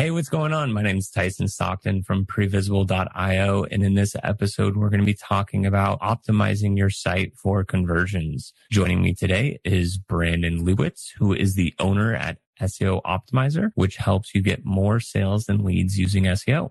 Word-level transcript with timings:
Hey, 0.00 0.10
what's 0.10 0.30
going 0.30 0.54
on? 0.54 0.72
My 0.72 0.80
name 0.80 0.96
is 0.96 1.10
Tyson 1.10 1.46
Stockton 1.46 2.02
from 2.04 2.24
previsible.io. 2.24 3.64
And 3.64 3.82
in 3.84 3.96
this 3.96 4.16
episode, 4.24 4.74
we're 4.74 4.88
going 4.88 5.00
to 5.00 5.04
be 5.04 5.12
talking 5.12 5.66
about 5.66 6.00
optimizing 6.00 6.74
your 6.74 6.88
site 6.88 7.36
for 7.36 7.64
conversions. 7.64 8.54
Joining 8.70 9.02
me 9.02 9.12
today 9.12 9.60
is 9.62 9.98
Brandon 9.98 10.64
Leibowitz, 10.64 11.10
who 11.18 11.34
is 11.34 11.54
the 11.54 11.74
owner 11.78 12.14
at 12.14 12.38
SEO 12.62 13.02
Optimizer, 13.02 13.72
which 13.74 13.98
helps 13.98 14.34
you 14.34 14.40
get 14.40 14.64
more 14.64 15.00
sales 15.00 15.50
and 15.50 15.62
leads 15.62 15.98
using 15.98 16.24
SEO. 16.24 16.70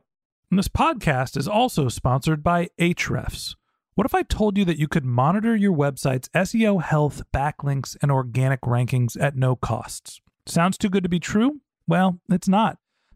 And 0.50 0.58
this 0.58 0.68
podcast 0.68 1.38
is 1.38 1.48
also 1.48 1.88
sponsored 1.88 2.42
by 2.42 2.70
Ahrefs. 2.80 3.54
What 3.94 4.06
if 4.06 4.16
I 4.16 4.24
told 4.24 4.58
you 4.58 4.66
that 4.66 4.80
you 4.80 4.88
could 4.88 5.06
monitor 5.06 5.56
your 5.56 5.78
website's 5.78 6.30
SEO 6.30 6.82
health, 6.82 7.22
backlinks, 7.32 7.96
and 8.02 8.12
organic 8.12 8.62
rankings 8.62 9.16
at 9.22 9.36
no 9.36 9.56
costs? 9.56 10.20
Sounds 10.48 10.80
too 10.80 10.90
good 10.90 11.04
to 11.04 11.10
be 11.10 11.20
true? 11.20 11.62
Well, 11.88 12.20
it's 12.32 12.48
not, 12.48 12.79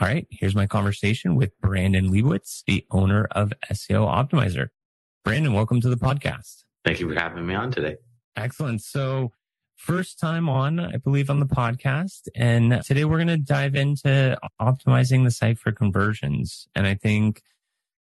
All 0.00 0.06
right. 0.06 0.28
Here's 0.30 0.54
my 0.54 0.68
conversation 0.68 1.34
with 1.34 1.60
Brandon 1.60 2.12
Leibowitz, 2.12 2.62
the 2.68 2.86
owner 2.92 3.26
of 3.32 3.52
SEO 3.72 4.06
Optimizer. 4.06 4.68
Brandon, 5.24 5.52
welcome 5.52 5.80
to 5.80 5.88
the 5.88 5.96
podcast. 5.96 6.62
Thank 6.84 7.00
you 7.00 7.12
for 7.12 7.18
having 7.18 7.44
me 7.44 7.56
on 7.56 7.72
today. 7.72 7.96
Excellent. 8.36 8.80
So 8.80 9.32
first 9.74 10.20
time 10.20 10.48
on, 10.48 10.78
I 10.78 10.98
believe, 10.98 11.30
on 11.30 11.40
the 11.40 11.46
podcast. 11.46 12.28
And 12.36 12.80
today 12.84 13.04
we're 13.04 13.16
going 13.16 13.26
to 13.26 13.38
dive 13.38 13.74
into 13.74 14.38
optimizing 14.60 15.24
the 15.24 15.32
site 15.32 15.58
for 15.58 15.72
conversions. 15.72 16.68
And 16.76 16.86
I 16.86 16.94
think 16.94 17.42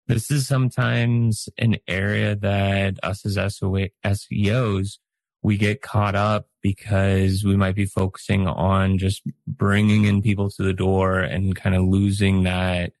this 0.07 0.31
is 0.31 0.47
sometimes 0.47 1.47
an 1.59 1.77
area 1.87 2.35
that 2.35 2.97
us 3.03 3.23
as 3.23 3.37
SEOs, 3.37 4.97
we 5.43 5.57
get 5.57 5.81
caught 5.81 6.15
up 6.15 6.47
because 6.61 7.43
we 7.43 7.57
might 7.57 7.75
be 7.75 7.85
focusing 7.85 8.47
on 8.47 8.97
just 8.97 9.21
bringing 9.45 10.05
in 10.05 10.21
people 10.21 10.49
to 10.49 10.63
the 10.63 10.73
door 10.73 11.19
and 11.19 11.55
kind 11.55 11.75
of 11.75 11.83
losing 11.83 12.43
that 12.43 12.93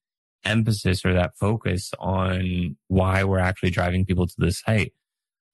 emphasis 0.43 1.05
or 1.05 1.13
that 1.13 1.37
focus 1.37 1.91
on 1.99 2.75
why 2.89 3.23
we're 3.23 3.39
actually 3.39 3.69
driving 3.69 4.05
people 4.05 4.27
to 4.27 4.35
the 4.37 4.51
site. 4.51 4.93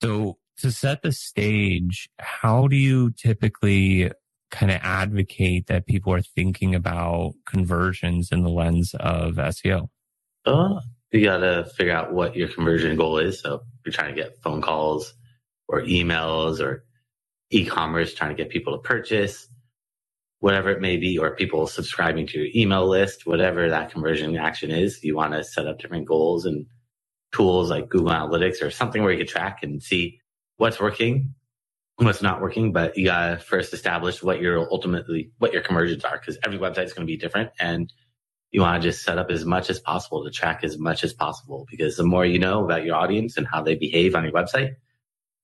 So 0.01 0.39
to 0.57 0.71
set 0.71 1.03
the 1.03 1.11
stage, 1.11 2.09
how 2.17 2.67
do 2.67 2.75
you 2.75 3.11
typically 3.11 4.11
kind 4.49 4.71
of 4.71 4.79
advocate 4.81 5.67
that 5.67 5.85
people 5.85 6.11
are 6.11 6.23
thinking 6.23 6.73
about 6.73 7.33
conversions 7.45 8.31
in 8.31 8.41
the 8.41 8.49
lens 8.49 8.95
of 8.99 9.35
SEO? 9.35 9.89
Uh, 10.43 10.79
you 11.11 11.23
got 11.23 11.37
to 11.37 11.65
figure 11.77 11.93
out 11.93 12.13
what 12.13 12.35
your 12.35 12.47
conversion 12.47 12.95
goal 12.97 13.19
is. 13.19 13.41
So 13.41 13.61
you're 13.85 13.93
trying 13.93 14.15
to 14.15 14.19
get 14.19 14.41
phone 14.41 14.61
calls 14.61 15.13
or 15.69 15.83
emails 15.83 16.59
or 16.59 16.83
e-commerce, 17.51 18.13
trying 18.13 18.35
to 18.35 18.43
get 18.43 18.51
people 18.51 18.73
to 18.73 18.81
purchase, 18.81 19.47
whatever 20.39 20.71
it 20.71 20.81
may 20.81 20.97
be, 20.97 21.17
or 21.17 21.35
people 21.35 21.67
subscribing 21.67 22.27
to 22.27 22.39
your 22.39 22.47
email 22.55 22.87
list, 22.87 23.25
whatever 23.25 23.69
that 23.69 23.91
conversion 23.91 24.35
action 24.35 24.71
is, 24.71 25.03
you 25.03 25.15
want 25.15 25.33
to 25.33 25.43
set 25.43 25.67
up 25.67 25.79
different 25.79 26.07
goals 26.07 26.45
and 26.45 26.65
tools 27.31 27.69
like 27.69 27.89
Google 27.89 28.11
Analytics 28.11 28.61
or 28.61 28.71
something 28.71 29.03
where 29.03 29.11
you 29.11 29.19
can 29.19 29.27
track 29.27 29.59
and 29.61 29.81
see 29.81 30.19
what's 30.57 30.79
working, 30.79 31.35
what's 31.97 32.21
not 32.21 32.41
working. 32.41 32.71
But 32.71 32.97
you 32.97 33.05
got 33.05 33.29
to 33.29 33.37
first 33.37 33.73
establish 33.73 34.23
what 34.23 34.41
your 34.41 34.67
ultimately, 34.71 35.31
what 35.37 35.53
your 35.53 35.61
conversions 35.61 36.03
are 36.03 36.17
because 36.17 36.39
every 36.43 36.57
website 36.57 36.85
is 36.85 36.93
going 36.93 37.05
to 37.05 37.11
be 37.11 37.17
different. 37.17 37.51
And 37.59 37.93
you 38.51 38.61
want 38.61 38.81
to 38.81 38.89
just 38.89 39.03
set 39.03 39.19
up 39.19 39.29
as 39.29 39.45
much 39.45 39.69
as 39.69 39.79
possible 39.79 40.23
to 40.23 40.31
track 40.31 40.63
as 40.63 40.79
much 40.79 41.03
as 41.03 41.13
possible 41.13 41.67
because 41.69 41.97
the 41.97 42.03
more 42.03 42.25
you 42.25 42.39
know 42.39 42.65
about 42.65 42.83
your 42.83 42.95
audience 42.95 43.37
and 43.37 43.45
how 43.45 43.61
they 43.61 43.75
behave 43.75 44.15
on 44.15 44.23
your 44.23 44.33
website, 44.33 44.71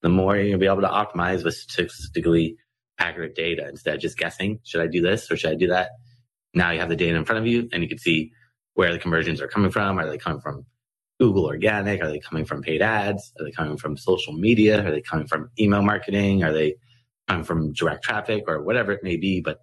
the 0.05 0.09
more 0.09 0.35
you're 0.35 0.43
going 0.43 0.51
to 0.51 0.57
be 0.59 0.67
able 0.67 0.81
to 0.81 0.87
optimize 0.87 1.43
with 1.43 1.55
statistically 1.55 2.57
accurate 2.99 3.33
data 3.33 3.67
instead 3.67 3.95
of 3.95 3.99
just 3.99 4.19
guessing, 4.19 4.59
should 4.63 4.81
I 4.81 4.85
do 4.85 5.01
this 5.01 5.31
or 5.31 5.35
should 5.35 5.49
I 5.49 5.55
do 5.55 5.69
that? 5.69 5.89
Now 6.53 6.69
you 6.69 6.79
have 6.79 6.89
the 6.89 6.95
data 6.95 7.17
in 7.17 7.25
front 7.25 7.39
of 7.39 7.47
you 7.47 7.67
and 7.73 7.81
you 7.81 7.89
can 7.89 7.97
see 7.97 8.31
where 8.75 8.93
the 8.93 8.99
conversions 8.99 9.41
are 9.41 9.47
coming 9.47 9.71
from. 9.71 9.97
Are 9.97 10.07
they 10.07 10.19
coming 10.19 10.41
from 10.41 10.67
Google 11.19 11.45
organic? 11.45 12.03
Are 12.03 12.07
they 12.07 12.19
coming 12.19 12.45
from 12.45 12.61
paid 12.61 12.83
ads? 12.83 13.33
Are 13.39 13.45
they 13.45 13.51
coming 13.51 13.77
from 13.77 13.97
social 13.97 14.33
media? 14.33 14.85
Are 14.85 14.91
they 14.91 15.01
coming 15.01 15.25
from 15.25 15.49
email 15.59 15.81
marketing? 15.81 16.43
Are 16.43 16.53
they 16.53 16.75
coming 17.27 17.43
from 17.43 17.73
direct 17.73 18.03
traffic 18.03 18.43
or 18.47 18.61
whatever 18.61 18.91
it 18.91 19.01
may 19.01 19.17
be? 19.17 19.41
But 19.41 19.57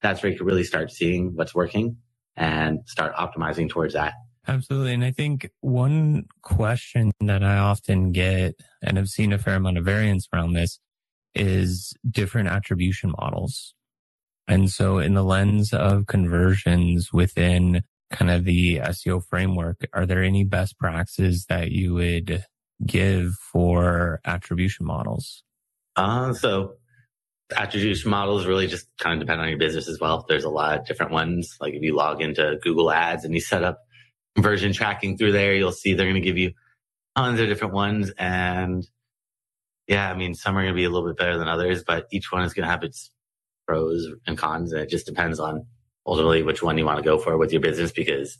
that's 0.00 0.22
where 0.22 0.30
you 0.30 0.38
can 0.38 0.46
really 0.46 0.62
start 0.62 0.92
seeing 0.92 1.32
what's 1.34 1.56
working 1.56 1.96
and 2.36 2.82
start 2.86 3.16
optimizing 3.16 3.68
towards 3.68 3.94
that. 3.94 4.12
Absolutely. 4.48 4.94
And 4.94 5.04
I 5.04 5.10
think 5.10 5.50
one 5.60 6.24
question 6.42 7.12
that 7.20 7.44
I 7.44 7.58
often 7.58 8.12
get, 8.12 8.54
and 8.82 8.98
I've 8.98 9.08
seen 9.08 9.34
a 9.34 9.38
fair 9.38 9.56
amount 9.56 9.76
of 9.76 9.84
variance 9.84 10.26
around 10.32 10.54
this, 10.54 10.80
is 11.34 11.92
different 12.10 12.48
attribution 12.48 13.12
models. 13.18 13.74
And 14.48 14.70
so 14.70 14.98
in 14.98 15.12
the 15.12 15.22
lens 15.22 15.74
of 15.74 16.06
conversions 16.06 17.12
within 17.12 17.82
kind 18.10 18.30
of 18.30 18.44
the 18.44 18.78
SEO 18.78 19.22
framework, 19.22 19.86
are 19.92 20.06
there 20.06 20.22
any 20.22 20.44
best 20.44 20.78
practices 20.78 21.44
that 21.50 21.70
you 21.70 21.92
would 21.92 22.42
give 22.86 23.34
for 23.34 24.20
attribution 24.24 24.86
models? 24.86 25.42
Uh, 25.94 26.32
so 26.32 26.72
attribution 27.54 28.10
models 28.10 28.46
really 28.46 28.66
just 28.66 28.86
kind 28.98 29.20
of 29.20 29.26
depend 29.26 29.42
on 29.42 29.50
your 29.50 29.58
business 29.58 29.88
as 29.88 30.00
well. 30.00 30.24
There's 30.26 30.44
a 30.44 30.50
lot 30.50 30.78
of 30.78 30.86
different 30.86 31.12
ones. 31.12 31.54
Like 31.60 31.74
if 31.74 31.82
you 31.82 31.94
log 31.94 32.22
into 32.22 32.58
Google 32.62 32.90
Ads 32.90 33.26
and 33.26 33.34
you 33.34 33.40
set 33.40 33.62
up 33.62 33.80
conversion 34.38 34.72
tracking 34.72 35.18
through 35.18 35.32
there, 35.32 35.52
you'll 35.54 35.72
see 35.72 35.94
they're 35.94 36.06
going 36.06 36.14
to 36.14 36.20
give 36.20 36.38
you 36.38 36.52
tons 37.16 37.40
of 37.40 37.48
different 37.48 37.74
ones. 37.74 38.12
And 38.16 38.86
yeah, 39.88 40.08
I 40.08 40.14
mean, 40.14 40.36
some 40.36 40.56
are 40.56 40.62
going 40.62 40.74
to 40.74 40.76
be 40.76 40.84
a 40.84 40.90
little 40.90 41.08
bit 41.08 41.16
better 41.16 41.36
than 41.36 41.48
others, 41.48 41.82
but 41.82 42.06
each 42.12 42.30
one 42.30 42.44
is 42.44 42.54
going 42.54 42.64
to 42.64 42.70
have 42.70 42.84
its 42.84 43.10
pros 43.66 44.06
and 44.28 44.38
cons. 44.38 44.72
And 44.72 44.80
it 44.80 44.90
just 44.90 45.06
depends 45.06 45.40
on 45.40 45.66
ultimately 46.06 46.44
which 46.44 46.62
one 46.62 46.78
you 46.78 46.84
want 46.84 46.98
to 46.98 47.04
go 47.04 47.18
for 47.18 47.36
with 47.36 47.50
your 47.50 47.60
business 47.60 47.90
because 47.90 48.38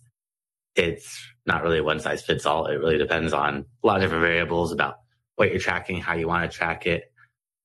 it's 0.77 1.21
not 1.47 1.65
really 1.65 1.81
one 1.81 1.99
size 1.99 2.23
fits 2.23 2.47
all. 2.47 2.67
It 2.67 2.77
really 2.77 2.99
depends 2.99 3.33
on 3.33 3.65
a 3.83 3.87
lot 3.87 3.97
of 3.97 4.03
different 4.03 4.23
variables 4.23 4.71
about 4.71 4.99
what 5.35 5.50
you're 5.50 5.59
tracking, 5.59 6.00
how 6.00 6.15
you 6.15 6.29
want 6.29 6.49
to 6.49 6.56
track 6.56 6.87
it, 6.87 7.12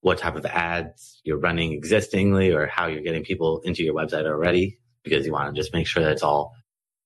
what 0.01 0.17
type 0.17 0.35
of 0.35 0.45
ads 0.47 1.21
you're 1.23 1.37
running 1.37 1.73
existingly, 1.73 2.51
or 2.51 2.65
how 2.65 2.87
you're 2.87 3.03
getting 3.03 3.23
people 3.23 3.61
into 3.63 3.83
your 3.83 3.93
website 3.93 4.25
already, 4.25 4.79
because 5.03 5.23
you 5.23 5.33
want 5.33 5.53
to 5.53 5.61
just 5.61 5.71
make 5.71 5.85
sure 5.85 6.01
that 6.01 6.13
it's 6.13 6.23
all 6.23 6.55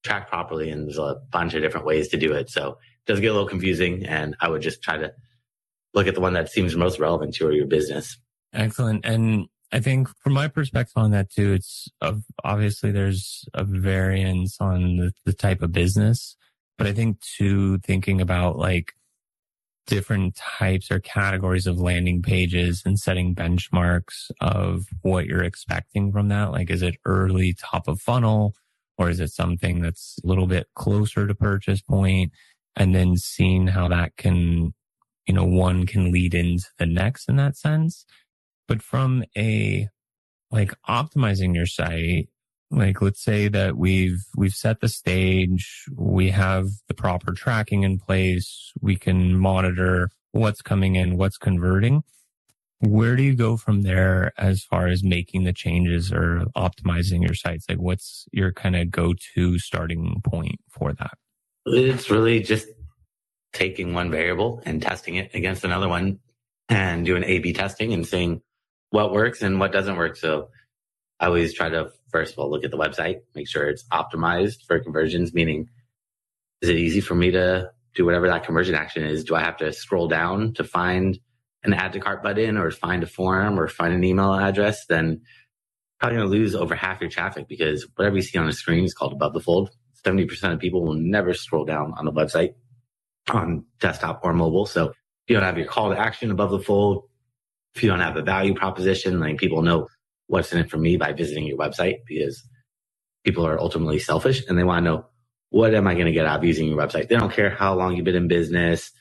tracked 0.08 0.30
properly. 0.30 0.70
And 0.70 0.88
there's 0.88 0.98
a 0.98 1.18
bunch 1.32 1.54
of 1.54 1.62
different 1.62 1.86
ways 1.86 2.08
to 2.10 2.18
do 2.18 2.34
it. 2.34 2.50
So 2.50 2.70
it 3.06 3.12
does 3.12 3.20
get 3.20 3.28
a 3.28 3.34
little 3.34 3.48
confusing. 3.48 4.06
And 4.06 4.36
I 4.42 4.50
would 4.50 4.62
just 4.62 4.82
try 4.82 4.98
to 4.98 5.14
look 5.94 6.08
at 6.08 6.16
the 6.16 6.22
one 6.22 6.34
that 6.34 6.50
seems 6.50 6.76
most 6.76 7.00
relevant 7.00 7.34
to 7.36 7.52
your 7.52 7.68
business. 7.68 8.18
Excellent. 8.54 9.06
And 9.06 9.48
I 9.72 9.80
think 9.80 10.08
from 10.24 10.34
my 10.34 10.48
perspective 10.48 10.94
on 10.96 11.12
that 11.12 11.30
too, 11.30 11.54
it's 11.54 11.90
obviously 12.44 12.92
there's 12.92 13.46
a 13.54 13.64
variance 13.64 14.58
on 14.62 14.98
the, 14.98 15.12
the 15.26 15.34
type 15.34 15.62
of 15.62 15.72
business, 15.72 16.38
but 16.78 16.88
I 16.88 16.94
think 16.94 17.20
too, 17.20 17.80
thinking 17.80 18.22
about 18.22 18.58
like 18.58 18.94
different 19.88 20.36
types 20.36 20.92
or 20.92 21.00
categories 21.00 21.66
of 21.66 21.80
landing 21.80 22.22
pages 22.22 22.84
and 22.86 23.00
setting 23.00 23.34
benchmarks 23.34 24.30
of 24.40 24.86
what 25.02 25.26
you're 25.26 25.44
expecting 25.44 26.12
from 26.12 26.28
that. 26.28 26.52
Like, 26.52 26.70
is 26.70 26.82
it 26.82 26.98
early 27.06 27.54
top 27.54 27.88
of 27.88 28.02
funnel 28.02 28.54
or 28.98 29.10
is 29.10 29.20
it 29.20 29.32
something 29.32 29.82
that's 29.82 30.20
a 30.24 30.28
little 30.28 30.48
bit 30.48 30.68
closer 30.76 31.28
to 31.28 31.36
purchase 31.36 31.82
point 31.82 32.32
and 32.76 32.94
then 32.94 33.18
seeing 33.18 33.68
how 33.68 33.88
that 33.88 34.16
can, 34.18 34.74
you 35.28 35.34
know, 35.34 35.46
one 35.46 35.86
can 35.86 36.12
lead 36.12 36.34
into 36.34 36.68
the 36.78 36.86
next 36.86 37.30
in 37.30 37.36
that 37.36 37.58
sense 37.58 38.06
but 38.68 38.82
from 38.82 39.24
a 39.38 39.88
like 40.52 40.74
optimizing 40.88 41.56
your 41.56 41.66
site, 41.66 42.30
like 42.70 43.02
let's 43.02 43.24
say 43.24 43.48
that 43.48 43.78
we've 43.78 44.24
we've 44.36 44.54
set 44.54 44.82
the 44.82 44.90
stage, 44.90 45.86
we 45.96 46.30
have 46.32 46.68
the 46.88 46.94
proper 46.94 47.34
tracking 47.34 47.84
in 47.84 47.98
place, 47.98 48.72
we 48.82 48.96
can 48.96 49.38
monitor 49.38 50.10
what's 50.32 50.62
coming 50.62 50.96
in, 50.96 51.18
what's 51.18 51.38
converting. 51.38 52.04
Where 52.80 53.16
do 53.16 53.24
you 53.24 53.36
go 53.36 53.58
from 53.58 53.82
there 53.82 54.34
as 54.38 54.64
far 54.64 54.88
as 54.88 55.04
making 55.04 55.46
the 55.46 55.54
changes 55.54 56.12
or 56.12 56.44
optimizing 56.56 57.24
your 57.24 57.34
sites? 57.34 57.66
Like 57.68 57.80
what's 57.80 58.28
your 58.32 58.52
kind 58.52 58.76
of 58.76 58.92
go-to 58.92 59.58
starting 59.58 60.22
point 60.24 60.60
for 60.70 60.94
that? 60.94 61.18
It's 61.66 62.12
really 62.12 62.42
just 62.42 62.68
taking 63.52 63.94
one 63.94 64.12
variable 64.12 64.62
and 64.66 64.82
testing 64.82 65.16
it 65.16 65.34
against 65.34 65.64
another 65.64 65.88
one 65.90 66.20
and 66.70 67.06
doing 67.06 67.24
A 67.24 67.40
B 67.40 67.54
testing 67.54 67.94
and 67.94 68.06
seeing 68.06 68.42
what 68.92 69.12
works 69.12 69.42
and 69.42 69.60
what 69.60 69.72
doesn't 69.72 69.96
work. 69.96 70.16
So 70.16 70.50
I 71.20 71.26
always 71.26 71.54
try 71.54 71.70
to 71.70 71.90
first 72.12 72.34
of 72.34 72.40
all 72.40 72.52
look 72.52 72.64
at 72.64 72.72
the 72.72 72.78
website, 72.78 73.22
make 73.34 73.50
sure 73.50 73.68
it's 73.68 73.86
optimized 73.92 74.66
for 74.68 74.80
conversions, 74.80 75.34
meaning 75.34 75.70
is 76.62 76.70
it 76.70 76.76
easy 76.76 77.02
for 77.02 77.16
me 77.16 77.32
to 77.32 77.72
do 77.96 78.06
whatever 78.06 78.28
that 78.28 78.46
conversion 78.46 78.76
action 78.76 79.04
is? 79.04 79.24
Do 79.24 79.34
I 79.36 79.42
have 79.42 79.58
to 79.58 79.74
scroll 79.74 80.08
down 80.08 80.54
to 80.54 80.64
find 80.64 81.18
an 81.68 81.74
add 81.74 81.94
to 81.94 82.00
cart 82.00 82.24
button 82.24 82.58
or 82.58 82.72
find 82.72 83.04
a 83.04 83.08
form 83.08 83.60
or 83.60 83.68
find 83.68 83.94
an 83.94 84.04
email 84.04 84.34
address? 84.34 84.86
Then 84.88 85.22
probably 86.00 86.18
going 86.18 86.30
to 86.30 86.38
lose 86.38 86.56
over 86.56 86.76
half 86.76 87.02
your 87.02 87.10
traffic 87.10 87.48
because 87.48 87.88
whatever 87.96 88.16
you 88.16 88.22
see 88.22 88.38
on 88.38 88.46
the 88.46 88.54
screen 88.54 88.84
is 88.84 88.94
called 88.94 89.14
above 89.14 89.34
the 89.34 89.40
fold. 89.40 89.70
70% 90.06 90.54
of 90.54 90.60
people 90.60 90.86
will 90.86 90.94
never 90.94 91.34
scroll 91.34 91.66
down 91.66 91.94
on 91.98 92.06
the 92.06 92.12
website 92.12 92.54
on 93.30 93.66
desktop 93.80 94.22
or 94.24 94.34
mobile. 94.34 94.66
So 94.66 94.94
you 95.28 95.36
don't 95.36 95.44
have 95.44 95.58
your 95.58 95.68
call 95.68 95.90
to 95.90 96.00
action 96.00 96.32
above 96.32 96.52
the 96.52 96.60
fold, 96.60 97.08
if 97.78 97.84
you 97.84 97.90
don't 97.90 98.00
have 98.00 98.18
a 98.18 98.24
value 98.24 98.56
proposition, 98.56 99.20
like 99.20 99.38
people 99.38 99.62
know 99.62 99.88
what's 100.26 100.52
in 100.52 100.60
it 100.60 100.70
for 100.70 100.78
me 100.78 100.98
by 100.98 101.14
visiting 101.14 101.46
your 101.46 101.58
website 101.58 101.98
because 102.08 102.44
people 103.24 103.46
are 103.46 103.60
ultimately 103.60 104.00
selfish 104.00 104.44
and 104.48 104.58
they 104.58 104.64
want 104.64 104.84
to 104.84 104.92
know 104.92 105.06
what 105.50 105.76
am 105.76 105.88
I 105.88 105.94
going 105.94 106.08
to 106.08 106.12
get 106.12 106.26
out 106.26 106.40
of 106.40 106.44
using 106.44 106.68
your 106.68 106.78
website? 106.78 107.08
They 107.08 107.16
don't 107.16 107.32
care 107.32 107.52
how 107.52 107.76
long 107.76 107.96
you've 107.96 108.04
been 108.04 108.16
in 108.16 108.28
business. 108.28 108.92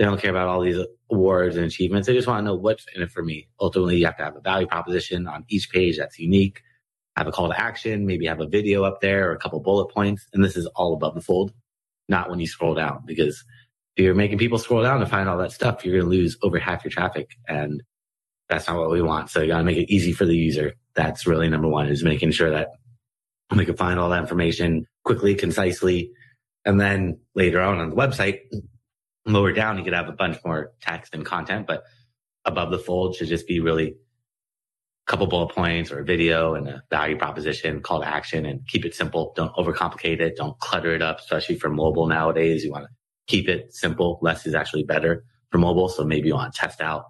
They 0.00 0.06
don't 0.06 0.18
care 0.18 0.30
about 0.30 0.48
all 0.48 0.62
these 0.62 0.82
awards 1.12 1.56
and 1.56 1.66
achievements. 1.66 2.06
They 2.06 2.14
just 2.14 2.26
want 2.26 2.38
to 2.40 2.44
know 2.46 2.54
what's 2.54 2.86
in 2.96 3.02
it 3.02 3.10
for 3.10 3.22
me. 3.22 3.48
Ultimately, 3.60 3.98
you 3.98 4.06
have 4.06 4.16
to 4.16 4.24
have 4.24 4.34
a 4.34 4.40
value 4.40 4.66
proposition 4.66 5.28
on 5.28 5.44
each 5.50 5.68
page 5.68 5.98
that's 5.98 6.18
unique, 6.18 6.62
have 7.18 7.26
a 7.26 7.30
call 7.30 7.50
to 7.50 7.60
action, 7.60 8.06
maybe 8.06 8.24
have 8.24 8.40
a 8.40 8.46
video 8.46 8.82
up 8.82 9.02
there 9.02 9.28
or 9.28 9.34
a 9.34 9.38
couple 9.38 9.60
bullet 9.60 9.92
points. 9.92 10.26
And 10.32 10.42
this 10.42 10.56
is 10.56 10.64
all 10.74 10.94
above 10.94 11.14
the 11.14 11.20
fold, 11.20 11.52
not 12.08 12.30
when 12.30 12.40
you 12.40 12.46
scroll 12.46 12.72
down 12.72 13.02
because 13.04 13.44
if 13.94 14.04
you're 14.04 14.14
making 14.14 14.38
people 14.38 14.56
scroll 14.56 14.82
down 14.82 15.00
to 15.00 15.06
find 15.06 15.28
all 15.28 15.36
that 15.36 15.52
stuff, 15.52 15.84
you're 15.84 15.98
going 15.98 16.10
to 16.10 16.16
lose 16.16 16.38
over 16.42 16.58
half 16.58 16.82
your 16.82 16.90
traffic. 16.90 17.32
And 17.46 17.82
that's 18.48 18.68
not 18.68 18.78
what 18.78 18.90
we 18.90 19.02
want. 19.02 19.28
So 19.28 19.42
you 19.42 19.48
got 19.48 19.58
to 19.58 19.64
make 19.64 19.76
it 19.76 19.92
easy 19.92 20.14
for 20.14 20.24
the 20.24 20.34
user. 20.34 20.76
That's 20.94 21.26
really 21.26 21.50
number 21.50 21.68
one 21.68 21.88
is 21.88 22.02
making 22.02 22.30
sure 22.30 22.52
that 22.52 22.68
we 23.54 23.66
can 23.66 23.76
find 23.76 24.00
all 24.00 24.08
that 24.08 24.22
information 24.22 24.86
quickly, 25.04 25.34
concisely. 25.34 26.12
And 26.64 26.80
then 26.80 27.20
later 27.34 27.60
on 27.60 27.80
on 27.80 27.90
the 27.90 27.96
website, 27.96 28.38
lower 29.26 29.52
down, 29.52 29.78
you 29.78 29.84
could 29.84 29.92
have 29.92 30.08
a 30.08 30.12
bunch 30.12 30.38
more 30.44 30.72
text 30.80 31.14
and 31.14 31.24
content, 31.24 31.66
but 31.66 31.82
above 32.44 32.70
the 32.70 32.78
fold 32.78 33.16
should 33.16 33.28
just 33.28 33.46
be 33.46 33.60
really 33.60 33.88
a 33.88 35.10
couple 35.10 35.26
bullet 35.26 35.54
points 35.54 35.90
or 35.90 36.00
a 36.00 36.04
video 36.04 36.54
and 36.54 36.68
a 36.68 36.82
value 36.90 37.16
proposition, 37.16 37.82
call 37.82 38.00
to 38.00 38.08
action 38.08 38.46
and 38.46 38.66
keep 38.66 38.84
it 38.84 38.94
simple. 38.94 39.32
Don't 39.36 39.54
overcomplicate 39.54 40.20
it. 40.20 40.36
Don't 40.36 40.58
clutter 40.58 40.94
it 40.94 41.02
up, 41.02 41.20
especially 41.20 41.58
for 41.58 41.68
mobile 41.68 42.06
nowadays. 42.06 42.64
You 42.64 42.72
want 42.72 42.84
to 42.84 42.90
keep 43.26 43.48
it 43.48 43.74
simple. 43.74 44.18
Less 44.22 44.46
is 44.46 44.54
actually 44.54 44.84
better 44.84 45.24
for 45.50 45.58
mobile. 45.58 45.88
So 45.88 46.04
maybe 46.04 46.28
you 46.28 46.34
want 46.34 46.54
to 46.54 46.60
test 46.60 46.80
out 46.80 47.04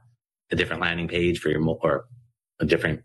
a 0.50 0.56
different 0.56 0.82
landing 0.82 1.08
page 1.08 1.38
for 1.38 1.50
your, 1.50 1.62
or 1.64 2.06
a 2.58 2.66
different 2.66 3.02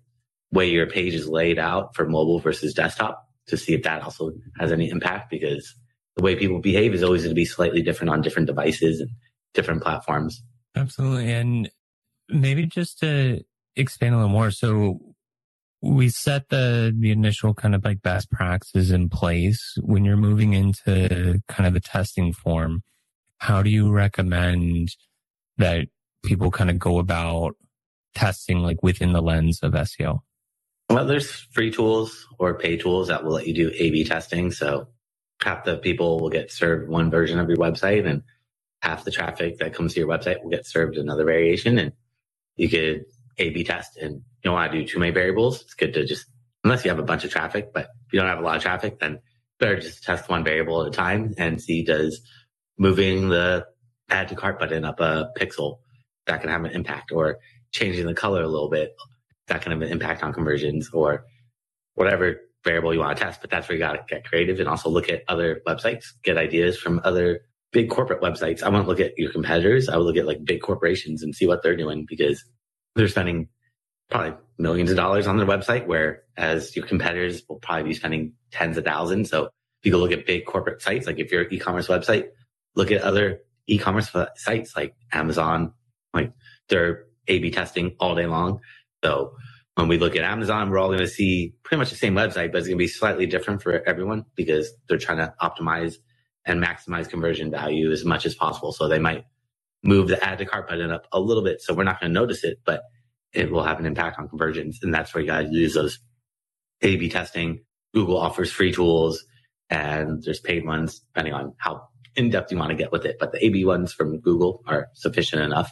way 0.52 0.70
your 0.70 0.88
page 0.88 1.14
is 1.14 1.28
laid 1.28 1.60
out 1.60 1.96
for 1.96 2.08
mobile 2.08 2.40
versus 2.40 2.74
desktop 2.74 3.28
to 3.48 3.58
see 3.58 3.74
if 3.74 3.84
that 3.84 4.02
also 4.02 4.32
has 4.58 4.72
any 4.72 4.90
impact 4.90 5.30
because 5.30 5.76
the 6.16 6.24
way 6.24 6.36
people 6.36 6.60
behave 6.60 6.94
is 6.94 7.04
always 7.04 7.24
going 7.24 7.32
to 7.32 7.36
be 7.36 7.46
slightly 7.46 7.82
different 7.82 8.10
on 8.10 8.22
different 8.22 8.48
devices 8.48 9.02
and 9.02 9.10
different 9.54 9.84
platforms. 9.84 10.42
Absolutely. 10.76 11.32
And 11.32 11.70
maybe 12.30 12.66
just 12.66 13.00
to 13.00 13.42
expand 13.76 14.14
a 14.14 14.18
little 14.18 14.32
more. 14.32 14.52
So 14.52 15.00
we 15.82 16.10
set 16.10 16.50
the, 16.50 16.96
the 16.98 17.12
initial 17.12 17.54
kind 17.54 17.76
of 17.76 17.84
like 17.84 18.02
best 18.02 18.32
practices 18.32 18.92
in 18.92 19.10
place 19.10 19.78
when 19.82 20.06
you're 20.06 20.18
moving 20.18 20.54
into 20.54 21.40
kind 21.48 21.68
of 21.68 21.74
the 21.74 21.80
testing 21.80 22.34
form. 22.34 22.82
How 23.40 23.62
do 23.62 23.70
you 23.70 23.92
recommend 23.92 24.90
that 25.58 25.88
people 26.24 26.50
kind 26.50 26.70
of 26.70 26.80
go 26.80 26.98
about 26.98 27.56
testing 28.16 28.60
like 28.60 28.82
within 28.82 29.14
the 29.14 29.22
lens 29.22 29.60
of 29.62 29.74
SEO? 29.74 30.20
Well, 30.90 31.06
there's 31.06 31.30
free 31.52 31.72
tools 31.72 32.26
or 32.40 32.58
pay 32.58 32.78
tools 32.78 33.08
that 33.08 33.24
will 33.24 33.34
let 33.34 33.48
you 33.48 33.54
do 33.54 33.72
A 33.76 33.90
B 33.92 34.04
testing. 34.04 34.52
So 34.52 34.88
half 35.42 35.64
the 35.64 35.78
people 35.78 36.20
will 36.20 36.30
get 36.30 36.52
served 36.52 36.90
one 36.90 37.12
version 37.12 37.40
of 37.40 37.50
your 37.50 37.58
website 37.58 38.08
and 38.08 38.24
half 38.82 39.04
the 39.04 39.12
traffic 39.12 39.58
that 39.60 39.74
comes 39.74 39.94
to 39.94 40.00
your 40.00 40.10
website 40.10 40.44
will 40.44 40.50
get 40.50 40.66
served 40.66 40.98
another 40.98 41.26
variation. 41.26 41.78
And 41.78 41.94
you 42.56 42.70
could 42.70 43.06
A 43.38 43.50
B 43.50 43.64
test 43.64 43.98
and 43.98 44.16
you 44.16 44.22
don't 44.44 44.54
want 44.54 44.72
to 44.72 44.80
do 44.80 44.88
too 44.88 45.00
many 45.00 45.12
variables. 45.12 45.62
It's 45.62 45.74
good 45.74 45.94
to 45.94 46.06
just, 46.06 46.26
unless 46.64 46.86
you 46.86 46.90
have 46.90 47.00
a 47.00 47.04
bunch 47.04 47.24
of 47.24 47.32
traffic, 47.32 47.74
but 47.74 47.90
if 48.08 48.14
you 48.14 48.20
don't 48.20 48.30
have 48.30 48.40
a 48.40 48.44
lot 48.44 48.58
of 48.58 48.62
traffic, 48.62 49.00
then 49.00 49.20
better 49.60 49.80
just 49.80 50.04
test 50.04 50.30
one 50.30 50.44
variable 50.44 50.82
at 50.82 50.88
a 50.88 50.92
time 50.92 51.34
and 51.38 51.62
see 51.62 51.84
does 51.84 52.22
moving 52.78 53.30
the 53.30 53.66
add 54.10 54.28
to 54.28 54.36
cart 54.36 54.60
button 54.60 54.86
up 54.86 55.00
a 55.00 55.30
pixel 55.38 55.80
that 56.28 56.42
can 56.42 56.50
have 56.50 56.64
an 56.66 56.72
impact 56.72 57.12
or 57.12 57.40
changing 57.72 58.06
the 58.06 58.14
color 58.14 58.42
a 58.42 58.48
little 58.48 58.70
bit 58.70 58.96
that 59.48 59.62
can 59.62 59.72
have 59.72 59.82
an 59.82 59.92
impact 59.92 60.24
on 60.24 60.34
conversions 60.34 60.90
or 60.92 61.26
whatever 61.94 62.42
variable 62.66 62.94
you 62.94 63.00
want 63.00 63.18
to 63.18 63.24
test. 63.24 63.40
But 63.40 63.50
that's 63.50 63.70
where 63.70 63.78
you 63.78 63.80
got 63.80 63.94
to 63.94 64.04
get 64.10 64.26
creative 64.26 64.60
and 64.60 64.68
also 64.68 64.90
look 64.90 65.10
at 65.10 65.24
other 65.30 65.62
websites, 65.66 66.08
get 66.24 66.38
ideas 66.38 66.78
from 66.78 67.00
other 67.06 67.42
big 67.72 67.90
corporate 67.90 68.22
websites. 68.22 68.64
I 68.64 68.70
wouldn't 68.70 68.90
look 68.90 69.00
at 69.00 69.18
your 69.18 69.32
competitors. 69.32 69.88
I 69.88 69.96
would 69.96 70.06
look 70.06 70.18
at 70.18 70.26
like 70.26 70.44
big 70.44 70.62
corporations 70.62 71.24
and 71.24 71.34
see 71.34 71.46
what 71.46 71.64
they're 71.64 71.78
doing 71.78 72.06
because 72.08 72.44
they're 72.96 73.08
spending 73.08 73.48
probably 74.10 74.34
millions 74.58 74.90
of 74.92 74.98
dollars 74.98 75.28
on 75.28 75.38
their 75.38 75.48
website, 75.48 75.88
whereas 75.88 76.76
your 76.76 76.86
competitors 76.86 77.44
will 77.48 77.60
probably 77.60 77.84
be 77.84 77.94
spending 77.94 78.34
tens 78.52 78.78
of 78.78 78.86
thousands. 78.86 79.30
So 79.30 79.46
if 79.46 79.52
you 79.84 79.92
go 79.92 79.98
look 79.98 80.12
at 80.12 80.26
big 80.26 80.46
corporate 80.46 80.82
sites, 80.82 81.08
like 81.08 81.20
if 81.20 81.32
you're 81.32 81.42
an 81.44 81.54
e-commerce 81.54 81.88
website, 81.88 82.28
look 82.76 82.92
at 82.92 83.02
other 83.02 83.42
e-commerce 83.68 84.12
sites 84.36 84.76
like 84.76 84.96
Amazon, 85.12 85.74
like 86.14 86.34
they're 86.70 87.06
A 87.28 87.40
B 87.40 87.52
testing 87.52 87.96
all 88.00 88.16
day 88.16 88.28
long. 88.28 88.62
So 89.04 89.36
when 89.76 89.88
we 89.88 89.98
look 89.98 90.16
at 90.16 90.24
Amazon, 90.24 90.70
we're 90.70 90.80
all 90.80 90.88
going 90.88 91.00
to 91.00 91.08
see 91.08 91.54
pretty 91.64 91.80
much 91.80 91.90
the 91.90 91.98
same 91.98 92.16
website, 92.16 92.52
but 92.52 92.60
it's 92.60 92.68
going 92.68 92.78
to 92.78 92.84
be 92.84 92.88
slightly 92.88 93.26
different 93.26 93.62
for 93.62 93.88
everyone 93.88 94.26
because 94.36 94.72
they're 94.88 94.98
trying 94.98 95.18
to 95.18 95.34
optimize 95.42 95.96
and 96.46 96.64
maximize 96.64 97.10
conversion 97.10 97.52
value 97.52 97.92
as 97.92 98.06
much 98.06 98.26
as 98.26 98.36
possible. 98.36 98.72
So 98.72 98.88
they 98.88 99.00
might 99.00 99.26
move 99.84 100.08
the 100.08 100.24
add 100.24 100.38
to 100.38 100.46
cart 100.46 100.70
button 100.70 100.92
up 100.92 101.08
a 101.12 101.20
little 101.20 101.44
bit. 101.44 101.62
So 101.62 101.74
we're 101.74 101.84
not 101.84 102.00
going 102.00 102.12
to 102.12 102.20
notice 102.20 102.44
it, 102.44 102.60
but 102.66 102.84
it 103.34 103.52
will 103.52 103.64
have 103.64 103.80
an 103.80 103.86
impact 103.86 104.18
on 104.18 104.30
conversions. 104.30 104.80
And 104.82 104.94
that's 104.94 105.14
where 105.14 105.22
you 105.22 105.28
got 105.28 105.42
to 105.42 105.50
use 105.50 105.74
those 105.74 106.00
A 106.82 106.96
B 106.96 107.10
testing. 107.10 107.64
Google 107.94 108.18
offers 108.18 108.52
free 108.52 108.72
tools 108.72 109.26
and 109.70 110.24
there's 110.24 110.40
paid 110.40 110.66
ones 110.66 111.00
depending 111.00 111.34
on 111.34 111.54
how 111.58 111.88
in 112.16 112.30
depth 112.30 112.52
you 112.52 112.58
want 112.58 112.70
to 112.70 112.78
get 112.78 112.92
with 112.92 113.06
it. 113.06 113.18
But 113.20 113.34
the 113.34 113.46
A 113.46 113.50
B 113.50 113.66
ones 113.66 113.92
from 113.92 114.20
Google 114.20 114.64
are 114.66 114.88
sufficient 114.94 115.42
enough. 115.42 115.72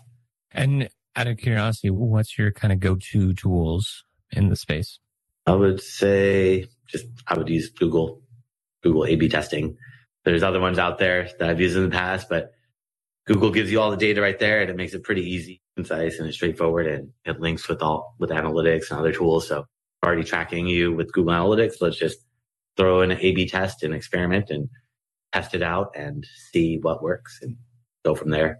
And 0.51 0.89
out 1.15 1.27
of 1.27 1.37
curiosity, 1.37 1.89
what's 1.89 2.37
your 2.37 2.51
kind 2.51 2.73
of 2.73 2.79
go 2.79 2.97
to 3.11 3.33
tools 3.33 4.03
in 4.31 4.49
the 4.49 4.55
space? 4.55 4.99
I 5.45 5.53
would 5.53 5.81
say 5.81 6.67
just 6.87 7.05
I 7.27 7.37
would 7.37 7.49
use 7.49 7.69
Google, 7.69 8.21
Google 8.81 9.05
A 9.05 9.15
B 9.15 9.29
testing. 9.29 9.77
There's 10.23 10.43
other 10.43 10.59
ones 10.59 10.79
out 10.79 10.99
there 10.99 11.29
that 11.39 11.49
I've 11.49 11.59
used 11.59 11.75
in 11.75 11.83
the 11.83 11.89
past, 11.89 12.29
but 12.29 12.51
Google 13.25 13.51
gives 13.51 13.71
you 13.71 13.79
all 13.79 13.91
the 13.91 13.97
data 13.97 14.21
right 14.21 14.39
there 14.39 14.61
and 14.61 14.69
it 14.69 14.75
makes 14.75 14.93
it 14.93 15.03
pretty 15.03 15.23
easy, 15.23 15.61
concise 15.75 16.19
and 16.19 16.33
straightforward. 16.33 16.87
And 16.87 17.09
it 17.25 17.39
links 17.39 17.67
with 17.67 17.81
all 17.81 18.15
with 18.19 18.29
analytics 18.29 18.89
and 18.89 18.99
other 18.99 19.11
tools. 19.11 19.47
So 19.47 19.65
already 20.03 20.23
tracking 20.23 20.67
you 20.67 20.93
with 20.93 21.11
Google 21.13 21.33
Analytics. 21.33 21.75
Let's 21.81 21.97
just 21.97 22.19
throw 22.75 23.01
in 23.01 23.11
an 23.11 23.19
A 23.19 23.31
B 23.33 23.47
test 23.47 23.83
and 23.83 23.93
experiment 23.93 24.49
and 24.49 24.69
test 25.33 25.53
it 25.53 25.63
out 25.63 25.91
and 25.95 26.25
see 26.51 26.77
what 26.81 27.03
works 27.03 27.39
and 27.41 27.57
go 28.05 28.15
from 28.15 28.29
there. 28.29 28.59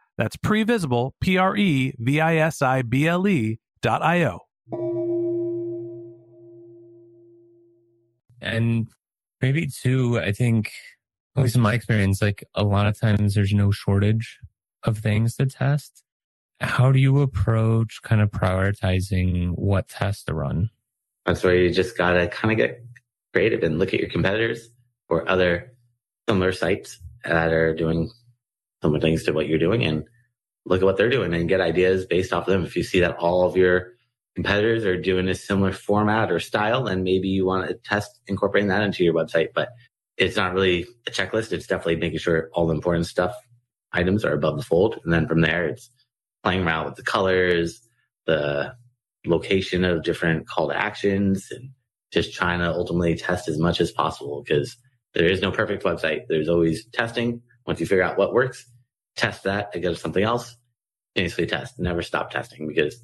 that's 0.21 0.37
previsible, 0.37 1.13
P 1.19 1.37
R 1.37 1.57
E 1.57 1.95
V 1.97 2.21
I 2.21 2.35
S 2.35 2.61
I 2.61 2.83
B 2.83 3.07
L 3.07 3.27
E 3.27 3.59
dot 3.81 4.03
I 4.03 4.23
O. 4.25 4.39
And 8.39 8.87
maybe 9.41 9.67
too, 9.67 10.19
I 10.19 10.31
think, 10.31 10.71
at 11.35 11.41
least 11.41 11.55
in 11.55 11.61
my 11.61 11.73
experience, 11.73 12.21
like 12.21 12.43
a 12.53 12.63
lot 12.63 12.85
of 12.85 12.99
times 12.99 13.33
there's 13.33 13.53
no 13.53 13.71
shortage 13.71 14.37
of 14.83 14.99
things 14.99 15.35
to 15.37 15.47
test. 15.47 16.03
How 16.59 16.91
do 16.91 16.99
you 16.99 17.21
approach 17.21 18.01
kind 18.03 18.21
of 18.21 18.29
prioritizing 18.29 19.53
what 19.55 19.89
tests 19.89 20.23
to 20.25 20.35
run? 20.35 20.69
That's 21.25 21.43
where 21.43 21.55
you 21.55 21.71
just 21.71 21.97
gotta 21.97 22.27
kind 22.27 22.51
of 22.51 22.57
get 22.57 22.83
creative 23.33 23.63
and 23.63 23.79
look 23.79 23.93
at 23.93 23.99
your 23.99 24.09
competitors 24.09 24.69
or 25.09 25.27
other 25.27 25.73
similar 26.29 26.51
sites 26.51 26.99
that 27.25 27.51
are 27.51 27.73
doing 27.73 28.11
similar 28.83 28.99
things 28.99 29.23
to 29.23 29.31
what 29.31 29.47
you're 29.47 29.57
doing 29.57 29.83
and 29.83 30.03
look 30.65 30.81
at 30.81 30.85
what 30.85 30.97
they're 30.97 31.09
doing 31.09 31.33
and 31.33 31.49
get 31.49 31.61
ideas 31.61 32.05
based 32.05 32.33
off 32.33 32.47
of 32.47 32.53
them. 32.53 32.63
If 32.63 32.75
you 32.75 32.83
see 32.83 32.99
that 33.01 33.17
all 33.17 33.45
of 33.45 33.57
your 33.57 33.93
competitors 34.35 34.85
are 34.85 34.99
doing 34.99 35.27
a 35.27 35.35
similar 35.35 35.71
format 35.71 36.31
or 36.31 36.39
style, 36.39 36.83
then 36.83 37.03
maybe 37.03 37.27
you 37.27 37.45
want 37.45 37.67
to 37.67 37.75
test 37.75 38.19
incorporating 38.27 38.69
that 38.69 38.83
into 38.83 39.03
your 39.03 39.13
website. 39.13 39.49
But 39.53 39.69
it's 40.17 40.37
not 40.37 40.53
really 40.53 40.85
a 41.07 41.11
checklist. 41.11 41.51
It's 41.51 41.67
definitely 41.67 41.97
making 41.97 42.19
sure 42.19 42.49
all 42.53 42.67
the 42.67 42.75
important 42.75 43.07
stuff 43.07 43.33
items 43.91 44.23
are 44.23 44.33
above 44.33 44.57
the 44.57 44.63
fold. 44.63 44.99
And 45.03 45.11
then 45.11 45.27
from 45.27 45.41
there, 45.41 45.67
it's 45.67 45.89
playing 46.43 46.65
around 46.65 46.85
with 46.85 46.95
the 46.95 47.03
colors, 47.03 47.81
the 48.25 48.73
location 49.25 49.83
of 49.83 50.03
different 50.03 50.47
call 50.47 50.69
to 50.69 50.77
actions 50.77 51.47
and 51.51 51.69
just 52.11 52.33
trying 52.33 52.59
to 52.59 52.71
ultimately 52.71 53.15
test 53.15 53.47
as 53.47 53.57
much 53.57 53.79
as 53.79 53.91
possible 53.91 54.43
because 54.43 54.77
there 55.13 55.25
is 55.25 55.41
no 55.41 55.51
perfect 55.51 55.83
website. 55.83 56.21
There's 56.27 56.49
always 56.49 56.85
testing. 56.87 57.41
Once 57.65 57.79
you 57.79 57.85
figure 57.85 58.03
out 58.03 58.17
what 58.17 58.33
works, 58.33 58.65
test 59.15 59.43
that 59.43 59.73
to 59.73 59.95
something 59.95 60.23
else, 60.23 60.55
continuously 61.15 61.45
test, 61.45 61.79
never 61.79 62.01
stop 62.01 62.31
testing 62.31 62.67
because 62.67 63.01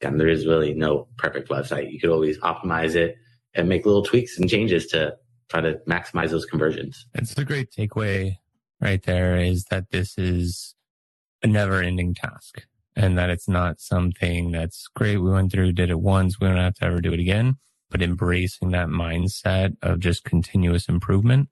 again, 0.00 0.18
there 0.18 0.28
is 0.28 0.46
really 0.46 0.74
no 0.74 1.08
perfect 1.16 1.48
website. 1.48 1.92
You 1.92 2.00
could 2.00 2.10
always 2.10 2.38
optimize 2.38 2.94
it 2.94 3.16
and 3.54 3.68
make 3.68 3.86
little 3.86 4.04
tweaks 4.04 4.38
and 4.38 4.48
changes 4.48 4.86
to 4.88 5.16
try 5.48 5.60
to 5.60 5.80
maximize 5.88 6.30
those 6.30 6.46
conversions. 6.46 7.06
It's 7.14 7.36
a 7.36 7.44
great 7.44 7.70
takeaway 7.70 8.36
right 8.80 9.02
there 9.02 9.36
is 9.36 9.64
that 9.70 9.90
this 9.90 10.16
is 10.18 10.74
a 11.42 11.46
never 11.46 11.82
ending 11.82 12.14
task 12.14 12.66
and 12.94 13.16
that 13.18 13.30
it's 13.30 13.48
not 13.48 13.80
something 13.80 14.52
that's 14.52 14.88
great. 14.94 15.18
We 15.18 15.30
went 15.30 15.52
through, 15.52 15.72
did 15.72 15.90
it 15.90 16.00
once. 16.00 16.38
We 16.38 16.46
don't 16.46 16.56
have 16.56 16.74
to 16.74 16.84
ever 16.84 17.00
do 17.00 17.12
it 17.12 17.20
again, 17.20 17.56
but 17.90 18.02
embracing 18.02 18.70
that 18.70 18.88
mindset 18.88 19.76
of 19.82 20.00
just 20.00 20.24
continuous 20.24 20.88
improvement 20.88 21.48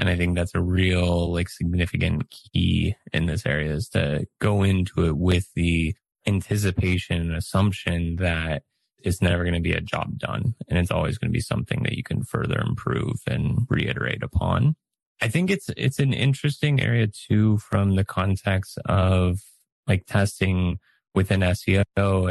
and 0.00 0.08
I 0.08 0.16
think 0.16 0.34
that's 0.34 0.54
a 0.54 0.62
real 0.62 1.30
like 1.30 1.50
significant 1.50 2.30
key 2.30 2.96
in 3.12 3.26
this 3.26 3.44
area 3.44 3.74
is 3.74 3.90
to 3.90 4.26
go 4.40 4.62
into 4.62 5.04
it 5.04 5.18
with 5.18 5.52
the 5.54 5.94
anticipation 6.26 7.20
and 7.20 7.36
assumption 7.36 8.16
that 8.16 8.62
it's 8.98 9.20
never 9.20 9.44
going 9.44 9.54
to 9.54 9.60
be 9.60 9.74
a 9.74 9.80
job 9.80 10.18
done 10.18 10.54
and 10.68 10.78
it's 10.78 10.90
always 10.90 11.18
going 11.18 11.28
to 11.28 11.36
be 11.36 11.40
something 11.40 11.82
that 11.82 11.96
you 11.96 12.02
can 12.02 12.22
further 12.22 12.58
improve 12.58 13.20
and 13.26 13.66
reiterate 13.68 14.22
upon. 14.22 14.74
I 15.20 15.28
think 15.28 15.50
it's, 15.50 15.68
it's 15.76 15.98
an 15.98 16.14
interesting 16.14 16.80
area 16.80 17.06
too 17.06 17.58
from 17.58 17.96
the 17.96 18.04
context 18.04 18.78
of 18.86 19.40
like 19.86 20.06
testing 20.06 20.78
within 21.14 21.40
SEO 21.40 21.84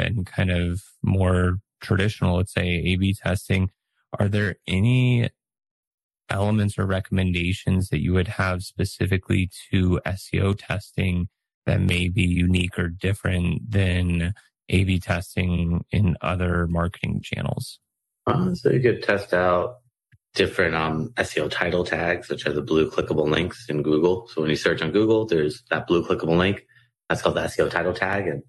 and 0.04 0.26
kind 0.26 0.50
of 0.50 0.82
more 1.04 1.60
traditional, 1.82 2.38
let's 2.38 2.54
say 2.54 2.68
A 2.68 2.96
B 2.96 3.14
testing. 3.14 3.70
Are 4.20 4.28
there 4.28 4.56
any 4.68 5.30
elements 6.30 6.78
or 6.78 6.86
recommendations 6.86 7.90
that 7.90 8.02
you 8.02 8.14
would 8.14 8.28
have 8.28 8.64
specifically 8.64 9.50
to 9.72 10.00
SEO 10.06 10.56
testing 10.58 11.28
that 11.66 11.82
may 11.82 12.10
be 12.10 12.24
unique 12.24 12.78
or 12.80 12.88
different 12.88 13.72
than 13.72 14.34
A 14.70 14.84
B 14.84 15.00
testing 15.00 15.86
in 15.92 16.18
other 16.22 16.68
marketing 16.68 17.22
channels? 17.24 17.80
Uh, 18.26 18.54
so 18.54 18.72
you 18.72 18.80
could 18.80 19.04
test 19.04 19.34
out 19.34 19.78
different 20.36 20.76
um, 20.76 21.10
SEO 21.18 21.50
title 21.50 21.84
tags, 21.84 22.30
which 22.30 22.46
are 22.46 22.54
the 22.54 22.62
blue 22.62 22.90
clickable 22.90 23.30
links 23.30 23.66
in 23.70 23.82
Google. 23.82 24.28
So 24.28 24.42
when 24.42 24.50
you 24.50 24.56
search 24.56 24.82
on 24.82 24.92
Google, 24.92 25.26
there's 25.26 25.64
that 25.70 25.88
blue 25.88 26.06
clickable 26.06 26.38
link. 26.38 26.66
That's 27.08 27.22
called 27.22 27.36
the 27.36 27.42
SEO 27.42 27.70
title 27.70 27.94
tag. 27.94 28.28
And 28.28 28.44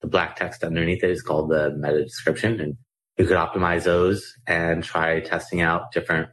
the 0.00 0.08
black 0.08 0.36
text 0.36 0.64
underneath 0.64 1.04
it 1.04 1.10
is 1.10 1.22
called 1.22 1.50
the 1.50 1.74
meta 1.76 2.04
description. 2.04 2.60
And 2.60 2.76
you 3.18 3.26
could 3.26 3.36
optimize 3.36 3.84
those 3.84 4.34
and 4.46 4.82
try 4.82 5.20
testing 5.20 5.60
out 5.60 5.92
different 5.92 6.30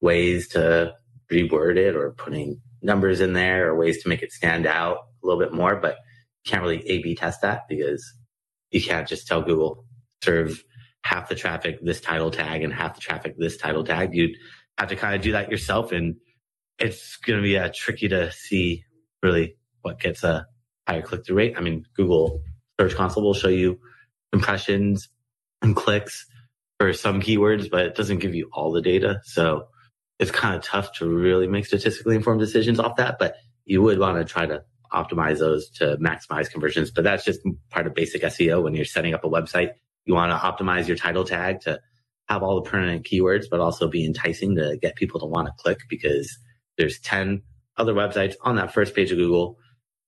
ways 0.00 0.48
to 0.48 0.92
reword 1.32 1.76
it 1.76 1.96
or 1.96 2.12
putting 2.12 2.60
numbers 2.82 3.20
in 3.20 3.32
there 3.32 3.68
or 3.68 3.78
ways 3.78 4.02
to 4.02 4.08
make 4.08 4.22
it 4.22 4.32
stand 4.32 4.66
out 4.66 4.98
a 5.22 5.26
little 5.26 5.40
bit 5.40 5.52
more, 5.52 5.76
but 5.76 5.96
can't 6.44 6.62
really 6.62 6.86
A 6.88 7.02
B 7.02 7.14
test 7.14 7.40
that 7.42 7.62
because 7.68 8.04
you 8.70 8.80
can't 8.80 9.08
just 9.08 9.26
tell 9.26 9.42
Google 9.42 9.84
serve 10.22 10.62
half 11.02 11.28
the 11.28 11.34
traffic 11.34 11.78
this 11.82 12.00
title 12.00 12.30
tag 12.30 12.62
and 12.62 12.72
half 12.72 12.94
the 12.94 13.00
traffic 13.00 13.34
this 13.36 13.56
title 13.56 13.84
tag. 13.84 14.14
You'd 14.14 14.36
have 14.78 14.88
to 14.88 14.96
kind 14.96 15.14
of 15.14 15.22
do 15.22 15.32
that 15.32 15.50
yourself 15.50 15.92
and 15.92 16.16
it's 16.78 17.16
going 17.16 17.38
to 17.38 17.42
be 17.42 17.56
uh, 17.56 17.70
tricky 17.74 18.08
to 18.08 18.30
see 18.32 18.84
really 19.22 19.56
what 19.82 19.98
gets 19.98 20.22
a 20.22 20.46
higher 20.86 21.02
click 21.02 21.24
through 21.24 21.36
rate. 21.36 21.54
I 21.56 21.60
mean, 21.60 21.84
Google 21.96 22.42
Search 22.78 22.94
Console 22.94 23.24
will 23.24 23.34
show 23.34 23.48
you 23.48 23.80
impressions 24.32 25.08
and 25.62 25.74
clicks 25.74 26.26
for 26.78 26.92
some 26.92 27.22
keywords, 27.22 27.70
but 27.70 27.86
it 27.86 27.94
doesn't 27.94 28.18
give 28.18 28.34
you 28.34 28.50
all 28.52 28.72
the 28.72 28.82
data. 28.82 29.20
So 29.24 29.68
it's 30.18 30.30
kind 30.30 30.54
of 30.54 30.62
tough 30.62 30.92
to 30.94 31.08
really 31.08 31.46
make 31.46 31.66
statistically 31.66 32.16
informed 32.16 32.40
decisions 32.40 32.80
off 32.80 32.96
that, 32.96 33.18
but 33.18 33.36
you 33.64 33.82
would 33.82 33.98
want 33.98 34.18
to 34.18 34.24
try 34.24 34.46
to 34.46 34.62
optimize 34.92 35.38
those 35.38 35.68
to 35.70 35.96
maximize 35.98 36.50
conversions. 36.50 36.90
But 36.90 37.04
that's 37.04 37.24
just 37.24 37.40
part 37.70 37.86
of 37.86 37.94
basic 37.94 38.22
SEO. 38.22 38.62
When 38.62 38.74
you're 38.74 38.84
setting 38.84 39.14
up 39.14 39.24
a 39.24 39.28
website, 39.28 39.72
you 40.04 40.14
want 40.14 40.30
to 40.30 40.36
optimize 40.64 40.86
your 40.86 40.96
title 40.96 41.24
tag 41.24 41.60
to 41.62 41.80
have 42.28 42.42
all 42.42 42.56
the 42.56 42.68
pertinent 42.68 43.06
keywords, 43.06 43.46
but 43.50 43.60
also 43.60 43.88
be 43.88 44.04
enticing 44.04 44.56
to 44.56 44.78
get 44.80 44.96
people 44.96 45.20
to 45.20 45.26
want 45.26 45.48
to 45.48 45.52
click 45.58 45.80
because 45.88 46.36
there's 46.78 46.98
10 47.00 47.42
other 47.76 47.94
websites 47.94 48.34
on 48.42 48.56
that 48.56 48.72
first 48.72 48.94
page 48.94 49.12
of 49.12 49.18
Google. 49.18 49.58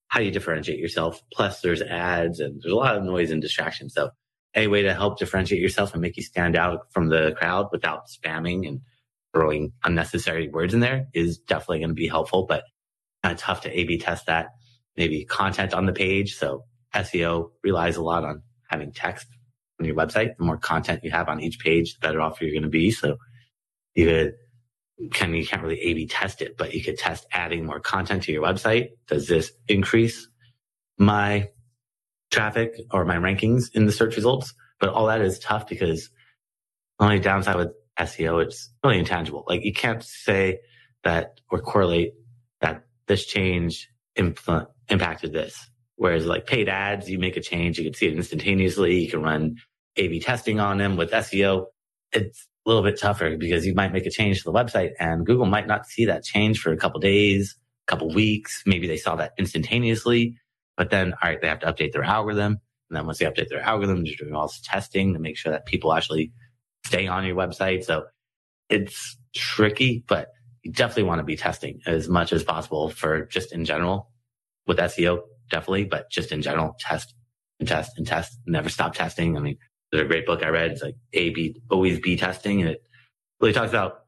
How 0.09 0.21
do 0.21 0.25
you 0.25 0.31
differentiate 0.31 0.79
yourself? 0.79 1.23
Plus 1.33 1.61
there's 1.61 1.83
ads 1.83 2.41
and 2.41 2.63
there's 2.63 2.73
a 2.73 2.77
lot 2.77 2.97
of 2.97 3.05
noise 3.05 3.31
and 3.31 3.43
distraction. 3.43 3.91
So 3.91 4.11
a 4.55 4.69
way 4.69 4.83
to 4.83 4.95
help 4.95 5.19
differentiate 5.19 5.61
yourself 5.61 5.93
and 5.93 6.01
make 6.01 6.17
you 6.17 6.23
stand 6.23 6.57
out 6.57 6.91
from 6.93 7.09
the 7.09 7.35
crowd 7.37 7.69
without 7.71 8.09
spamming 8.09 8.67
and 8.67 8.81
throwing 9.33 9.73
unnecessary 9.85 10.49
words 10.49 10.75
in 10.75 10.81
there 10.81 11.07
is 11.15 11.39
definitely 11.39 11.81
going 11.81 11.91
to 11.91 11.95
be 11.95 12.09
helpful, 12.09 12.47
but 12.47 12.65
kind 13.23 13.35
of 13.35 13.41
tough 13.41 13.63
to 13.63 13.79
A 13.79 13.85
B 13.85 13.99
test 13.99 14.27
that. 14.27 14.49
Maybe 14.97 15.25
content 15.25 15.75
on 15.75 15.87
the 15.87 15.93
page. 15.93 16.35
So 16.37 16.65
SEO 16.95 17.51
relies 17.63 17.97
a 17.97 18.03
lot 18.03 18.25
on 18.25 18.43
having 18.69 18.93
text 18.93 19.27
on 19.79 19.87
your 19.87 19.95
website. 19.95 20.37
The 20.37 20.45
more 20.45 20.57
content 20.57 21.05
you 21.05 21.11
have 21.13 21.29
on 21.29 21.41
each 21.41 21.61
page, 21.61 21.95
the 21.95 22.07
better 22.07 22.21
off 22.21 22.41
you're 22.41 22.51
going 22.51 22.63
to 22.63 22.69
be. 22.69 22.91
So 22.91 23.17
you 23.95 24.07
could 24.07 24.33
can 25.13 25.33
you 25.35 25.47
can't 25.47 25.63
really 25.63 25.81
A 25.81 25.95
B 25.95 26.07
test 26.07 26.43
it, 26.43 26.57
but 26.57 26.75
you 26.75 26.83
could 26.83 26.99
test 26.99 27.27
adding 27.33 27.65
more 27.65 27.81
content 27.81 28.25
to 28.25 28.33
your 28.33 28.43
website. 28.43 28.89
Does 29.07 29.29
this 29.29 29.53
increase 29.69 30.29
my 30.99 31.49
traffic 32.31 32.75
or 32.91 33.05
my 33.05 33.17
rankings 33.17 33.75
in 33.75 33.87
the 33.87 33.93
search 33.93 34.17
results? 34.17 34.55
But 34.81 34.91
all 34.91 35.07
that 35.07 35.21
is 35.21 35.39
tough 35.39 35.69
because 35.69 36.11
the 36.99 37.05
only 37.05 37.21
downside 37.21 37.57
with 37.57 37.73
SEO, 37.99 38.43
it's 38.43 38.71
really 38.85 38.99
intangible. 38.99 39.45
Like 39.49 39.65
you 39.65 39.73
can't 39.73 40.03
say 40.03 40.61
that 41.05 41.41
or 41.51 41.61
correlate 41.61 42.13
that 42.61 42.85
this 43.07 43.25
change 43.27 43.89
impl- 44.17 44.67
impacted 44.89 45.33
this. 45.33 45.69
Whereas 45.97 46.27
like 46.27 46.47
paid 46.47 46.69
ads, 46.69 47.11
you 47.11 47.19
make 47.19 47.37
a 47.37 47.41
change, 47.41 47.79
you 47.79 47.85
can 47.85 47.95
see 47.95 48.07
it 48.07 48.15
instantaneously. 48.15 49.01
You 49.01 49.11
can 49.11 49.23
run 49.23 49.57
A/B 49.97 50.21
testing 50.21 50.61
on 50.61 50.79
them. 50.79 50.97
With 50.97 51.11
SEO, 51.11 51.67
it's 52.13 52.47
a 52.65 52.69
little 52.69 52.85
bit 52.85 52.99
tougher 53.01 53.37
because 53.37 53.67
you 53.67 53.75
might 53.75 53.93
make 53.93 54.07
a 54.07 54.11
change 54.11 54.39
to 54.39 54.45
the 54.45 54.53
website 54.53 54.91
and 55.01 55.27
Google 55.27 55.47
might 55.47 55.67
not 55.67 55.87
see 55.87 56.05
that 56.07 56.23
change 56.23 56.61
for 56.61 56.73
a 56.73 56.77
couple 56.77 57.01
days, 57.01 57.57
a 57.87 57.91
couple 57.91 58.13
weeks. 58.15 58.63
Maybe 58.65 58.87
they 58.87 58.97
saw 58.97 59.17
that 59.17 59.33
instantaneously, 59.39 60.37
but 60.77 60.91
then 60.91 61.15
all 61.15 61.31
right, 61.31 61.41
they 61.41 61.49
have 61.49 61.61
to 61.61 61.73
update 61.73 61.93
their 61.93 62.05
algorithm. 62.05 62.59
And 62.91 62.97
then 62.97 63.07
once 63.07 63.19
they 63.19 63.27
update 63.27 63.49
their 63.49 63.61
algorithm, 63.61 64.05
they're 64.05 64.15
doing 64.19 64.35
all 64.35 64.47
this 64.47 64.61
testing 64.63 65.13
to 65.13 65.19
make 65.19 65.37
sure 65.37 65.53
that 65.53 65.67
people 65.67 65.93
actually 65.93 66.33
stay 66.85 67.07
on 67.07 67.25
your 67.25 67.37
website. 67.37 67.85
So 67.85 68.05
it's 68.69 69.17
tricky, 69.35 70.05
but 70.07 70.29
you 70.63 70.73
definitely 70.73 71.05
want 71.05 71.21
to 71.21 71.25
be 71.25 71.37
testing 71.37 71.81
as 71.87 72.09
much 72.09 72.33
as 72.33 72.45
possible 72.45 72.91
for 72.91 73.27
just 73.27 73.53
in 73.53 73.65
general 73.65 74.11
with 74.67 74.79
SEO, 74.79 75.21
definitely, 75.51 75.85
but 75.85 76.11
just 76.11 76.33
in 76.33 76.43
general, 76.43 76.75
test 76.79 77.15
and 77.59 77.69
test 77.69 77.93
and 77.97 78.07
test, 78.07 78.39
never 78.47 78.69
stop 78.69 78.95
testing. 78.95 79.37
I 79.37 79.41
mean, 79.41 79.59
there's 79.91 80.05
a 80.05 80.09
great 80.09 80.27
book 80.27 80.43
I 80.43 80.49
read. 80.49 80.73
It's 80.73 80.83
like 80.83 80.97
A, 81.13 81.31
B, 81.31 81.57
always 81.71 82.01
B 82.01 82.17
testing. 82.17 82.61
And 82.61 82.71
it 82.71 82.83
really 83.41 83.55
talks 83.55 83.71
about 83.71 84.01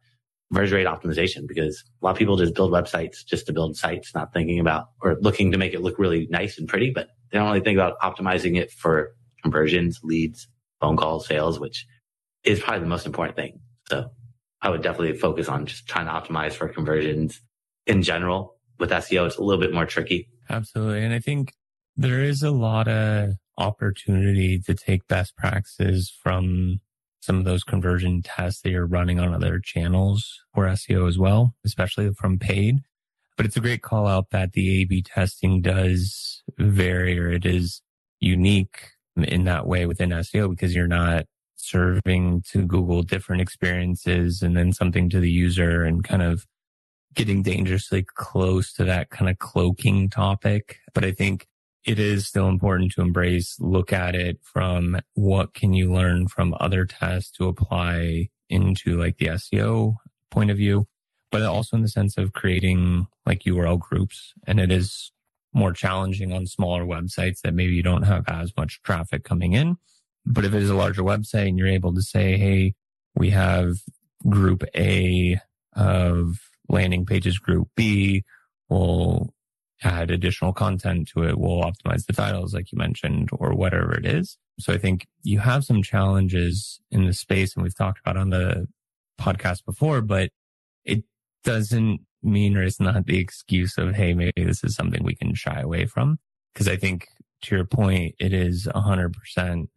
conversion 0.50 0.76
rate 0.76 0.86
optimization 0.86 1.46
because 1.46 1.84
a 2.02 2.04
lot 2.04 2.12
of 2.12 2.18
people 2.18 2.36
just 2.36 2.54
build 2.54 2.72
websites 2.72 3.24
just 3.24 3.46
to 3.46 3.52
build 3.52 3.76
sites, 3.76 4.14
not 4.14 4.32
thinking 4.32 4.60
about 4.60 4.86
or 5.00 5.16
looking 5.20 5.52
to 5.52 5.58
make 5.58 5.74
it 5.74 5.80
look 5.80 5.98
really 5.98 6.26
nice 6.30 6.58
and 6.58 6.68
pretty, 6.68 6.90
but 6.90 7.08
they 7.30 7.38
don't 7.38 7.46
really 7.48 7.60
think 7.60 7.76
about 7.76 7.98
optimizing 8.00 8.58
it 8.58 8.70
for 8.72 9.14
conversions, 9.42 10.00
leads, 10.02 10.48
phone 10.80 10.96
calls, 10.96 11.26
sales, 11.26 11.58
which 11.58 11.86
is 12.44 12.60
probably 12.60 12.80
the 12.80 12.86
most 12.86 13.06
important 13.06 13.36
thing. 13.36 13.60
So 13.88 14.10
I 14.62 14.70
would 14.70 14.82
definitely 14.82 15.18
focus 15.18 15.48
on 15.48 15.66
just 15.66 15.86
trying 15.86 16.06
to 16.06 16.12
optimize 16.12 16.52
for 16.52 16.68
conversions 16.68 17.40
in 17.86 18.02
general. 18.02 18.56
With 18.78 18.90
SEO, 18.90 19.26
it's 19.26 19.36
a 19.36 19.42
little 19.42 19.60
bit 19.60 19.74
more 19.74 19.84
tricky. 19.84 20.28
Absolutely. 20.48 21.04
And 21.04 21.12
I 21.12 21.18
think 21.18 21.52
there 21.96 22.22
is 22.22 22.42
a 22.42 22.50
lot 22.50 22.88
of 22.88 23.32
opportunity 23.58 24.58
to 24.58 24.74
take 24.74 25.06
best 25.06 25.36
practices 25.36 26.10
from 26.22 26.80
some 27.20 27.36
of 27.36 27.44
those 27.44 27.62
conversion 27.62 28.22
tests 28.22 28.62
that 28.62 28.70
you're 28.70 28.86
running 28.86 29.20
on 29.20 29.34
other 29.34 29.60
channels 29.62 30.40
for 30.54 30.64
SEO 30.64 31.06
as 31.06 31.18
well, 31.18 31.54
especially 31.64 32.10
from 32.14 32.38
paid. 32.38 32.78
But 33.36 33.46
it's 33.46 33.56
a 33.56 33.60
great 33.60 33.82
call 33.82 34.06
out 34.06 34.30
that 34.30 34.52
the 34.52 34.80
A 34.80 34.84
B 34.84 35.02
testing 35.02 35.60
does 35.60 36.42
vary 36.58 37.18
or 37.18 37.30
it 37.30 37.44
is 37.44 37.82
unique 38.18 38.88
in 39.16 39.44
that 39.44 39.66
way 39.66 39.86
within 39.86 40.10
SEO 40.10 40.50
because 40.50 40.74
you're 40.74 40.86
not 40.86 41.26
serving 41.60 42.42
to 42.50 42.66
Google 42.66 43.02
different 43.02 43.42
experiences 43.42 44.42
and 44.42 44.56
then 44.56 44.72
something 44.72 45.08
to 45.10 45.20
the 45.20 45.30
user 45.30 45.84
and 45.84 46.04
kind 46.04 46.22
of 46.22 46.46
getting 47.14 47.42
dangerously 47.42 48.04
close 48.14 48.72
to 48.74 48.84
that 48.84 49.10
kind 49.10 49.30
of 49.30 49.38
cloaking 49.38 50.08
topic. 50.10 50.78
But 50.94 51.04
I 51.04 51.12
think 51.12 51.46
it 51.84 51.98
is 51.98 52.26
still 52.26 52.48
important 52.48 52.92
to 52.92 53.00
embrace, 53.00 53.56
look 53.58 53.92
at 53.92 54.14
it 54.14 54.38
from 54.42 54.98
what 55.14 55.54
can 55.54 55.72
you 55.72 55.92
learn 55.92 56.28
from 56.28 56.54
other 56.60 56.84
tests 56.84 57.30
to 57.32 57.48
apply 57.48 58.28
into 58.48 58.98
like 58.98 59.18
the 59.18 59.26
SEO 59.26 59.94
point 60.30 60.50
of 60.50 60.56
view, 60.56 60.86
but 61.30 61.42
also 61.42 61.76
in 61.76 61.82
the 61.82 61.88
sense 61.88 62.18
of 62.18 62.32
creating 62.32 63.06
like 63.26 63.40
URL 63.40 63.78
groups. 63.78 64.34
And 64.46 64.60
it 64.60 64.70
is 64.70 65.12
more 65.52 65.72
challenging 65.72 66.32
on 66.32 66.46
smaller 66.46 66.84
websites 66.84 67.40
that 67.42 67.54
maybe 67.54 67.74
you 67.74 67.82
don't 67.82 68.02
have 68.02 68.24
as 68.28 68.52
much 68.56 68.80
traffic 68.82 69.24
coming 69.24 69.52
in. 69.54 69.76
But 70.26 70.44
if 70.44 70.54
it 70.54 70.62
is 70.62 70.70
a 70.70 70.76
larger 70.76 71.02
website 71.02 71.48
and 71.48 71.58
you're 71.58 71.68
able 71.68 71.94
to 71.94 72.02
say, 72.02 72.36
Hey, 72.36 72.74
we 73.14 73.30
have 73.30 73.76
group 74.28 74.64
A 74.76 75.40
of 75.74 76.38
landing 76.68 77.06
pages, 77.06 77.38
group 77.38 77.68
B 77.76 78.24
we'll 78.70 79.34
add 79.82 80.10
additional 80.10 80.52
content 80.52 81.08
to 81.08 81.24
it. 81.24 81.38
We'll 81.38 81.62
optimize 81.62 82.06
the 82.06 82.12
titles, 82.12 82.54
like 82.54 82.72
you 82.72 82.78
mentioned, 82.78 83.28
or 83.32 83.54
whatever 83.54 83.92
it 83.94 84.06
is. 84.06 84.38
So 84.58 84.72
I 84.72 84.78
think 84.78 85.06
you 85.22 85.40
have 85.40 85.64
some 85.64 85.82
challenges 85.82 86.80
in 86.90 87.06
the 87.06 87.12
space 87.12 87.54
and 87.54 87.62
we've 87.62 87.76
talked 87.76 87.98
about 87.98 88.16
on 88.16 88.30
the 88.30 88.66
podcast 89.20 89.64
before, 89.64 90.00
but 90.00 90.30
it 90.84 91.04
doesn't 91.44 92.00
mean 92.22 92.56
or 92.56 92.62
it's 92.62 92.80
not 92.80 93.06
the 93.06 93.18
excuse 93.18 93.76
of, 93.78 93.94
Hey, 93.94 94.14
maybe 94.14 94.44
this 94.44 94.62
is 94.62 94.74
something 94.74 95.02
we 95.02 95.16
can 95.16 95.34
shy 95.34 95.60
away 95.60 95.86
from. 95.86 96.18
Cause 96.54 96.68
I 96.68 96.76
think 96.76 97.08
to 97.42 97.54
your 97.54 97.64
point, 97.64 98.14
it 98.18 98.32
is 98.32 98.68
a 98.74 98.80
hundred 98.80 99.14
percent 99.14 99.70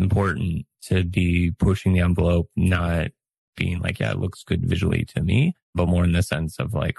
important 0.00 0.66
to 0.82 1.04
be 1.04 1.52
pushing 1.58 1.92
the 1.92 2.00
envelope, 2.00 2.48
not 2.56 3.08
being 3.56 3.80
like, 3.80 4.00
yeah, 4.00 4.12
it 4.12 4.18
looks 4.18 4.42
good 4.42 4.64
visually 4.64 5.04
to 5.04 5.22
me, 5.22 5.54
but 5.74 5.88
more 5.88 6.04
in 6.04 6.12
the 6.12 6.22
sense 6.22 6.58
of 6.58 6.74
like, 6.74 6.96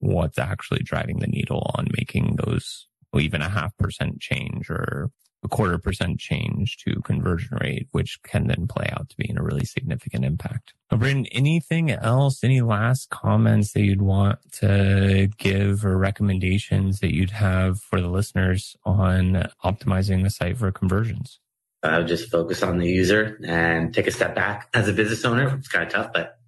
what's 0.00 0.38
actually 0.38 0.82
driving 0.82 1.18
the 1.18 1.26
needle 1.26 1.70
on 1.76 1.86
making 1.96 2.36
those 2.36 2.86
even 3.18 3.42
a 3.42 3.48
half 3.48 3.76
percent 3.76 4.18
change 4.20 4.70
or 4.70 5.10
a 5.42 5.48
quarter 5.48 5.78
percent 5.78 6.18
change 6.18 6.76
to 6.78 7.00
conversion 7.02 7.56
rate, 7.60 7.88
which 7.92 8.18
can 8.22 8.46
then 8.46 8.66
play 8.66 8.88
out 8.92 9.08
to 9.08 9.16
being 9.16 9.38
a 9.38 9.42
really 9.42 9.64
significant 9.64 10.24
impact. 10.24 10.74
Brendan, 10.90 11.26
anything 11.26 11.90
else, 11.90 12.42
any 12.44 12.60
last 12.60 13.10
comments 13.10 13.72
that 13.72 13.82
you'd 13.82 14.02
want 14.02 14.38
to 14.52 15.28
give 15.38 15.84
or 15.84 15.96
recommendations 15.96 17.00
that 17.00 17.14
you'd 17.14 17.30
have 17.30 17.80
for 17.80 18.00
the 18.00 18.08
listeners 18.08 18.76
on 18.84 19.48
optimizing 19.64 20.22
the 20.22 20.30
site 20.30 20.58
for 20.58 20.70
conversions? 20.72 21.40
I 21.82 21.98
would 21.98 22.08
just 22.08 22.30
focus 22.30 22.62
on 22.62 22.78
the 22.78 22.88
user 22.88 23.38
and 23.44 23.94
take 23.94 24.06
a 24.06 24.10
step 24.10 24.34
back 24.34 24.68
as 24.74 24.88
a 24.88 24.92
business 24.92 25.24
owner. 25.24 25.56
It's 25.56 25.68
kind 25.68 25.86
of 25.86 25.92
tough, 25.92 26.12
but 26.12 26.38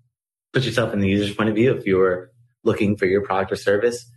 put 0.52 0.64
yourself 0.64 0.92
in 0.92 1.00
the 1.00 1.08
user's 1.08 1.34
point 1.34 1.48
of 1.48 1.54
view. 1.54 1.74
If 1.74 1.86
you 1.86 1.96
were 1.96 2.32
looking 2.64 2.96
for 2.96 3.06
your 3.06 3.22
product 3.22 3.52
or 3.52 3.56
service 3.56 4.10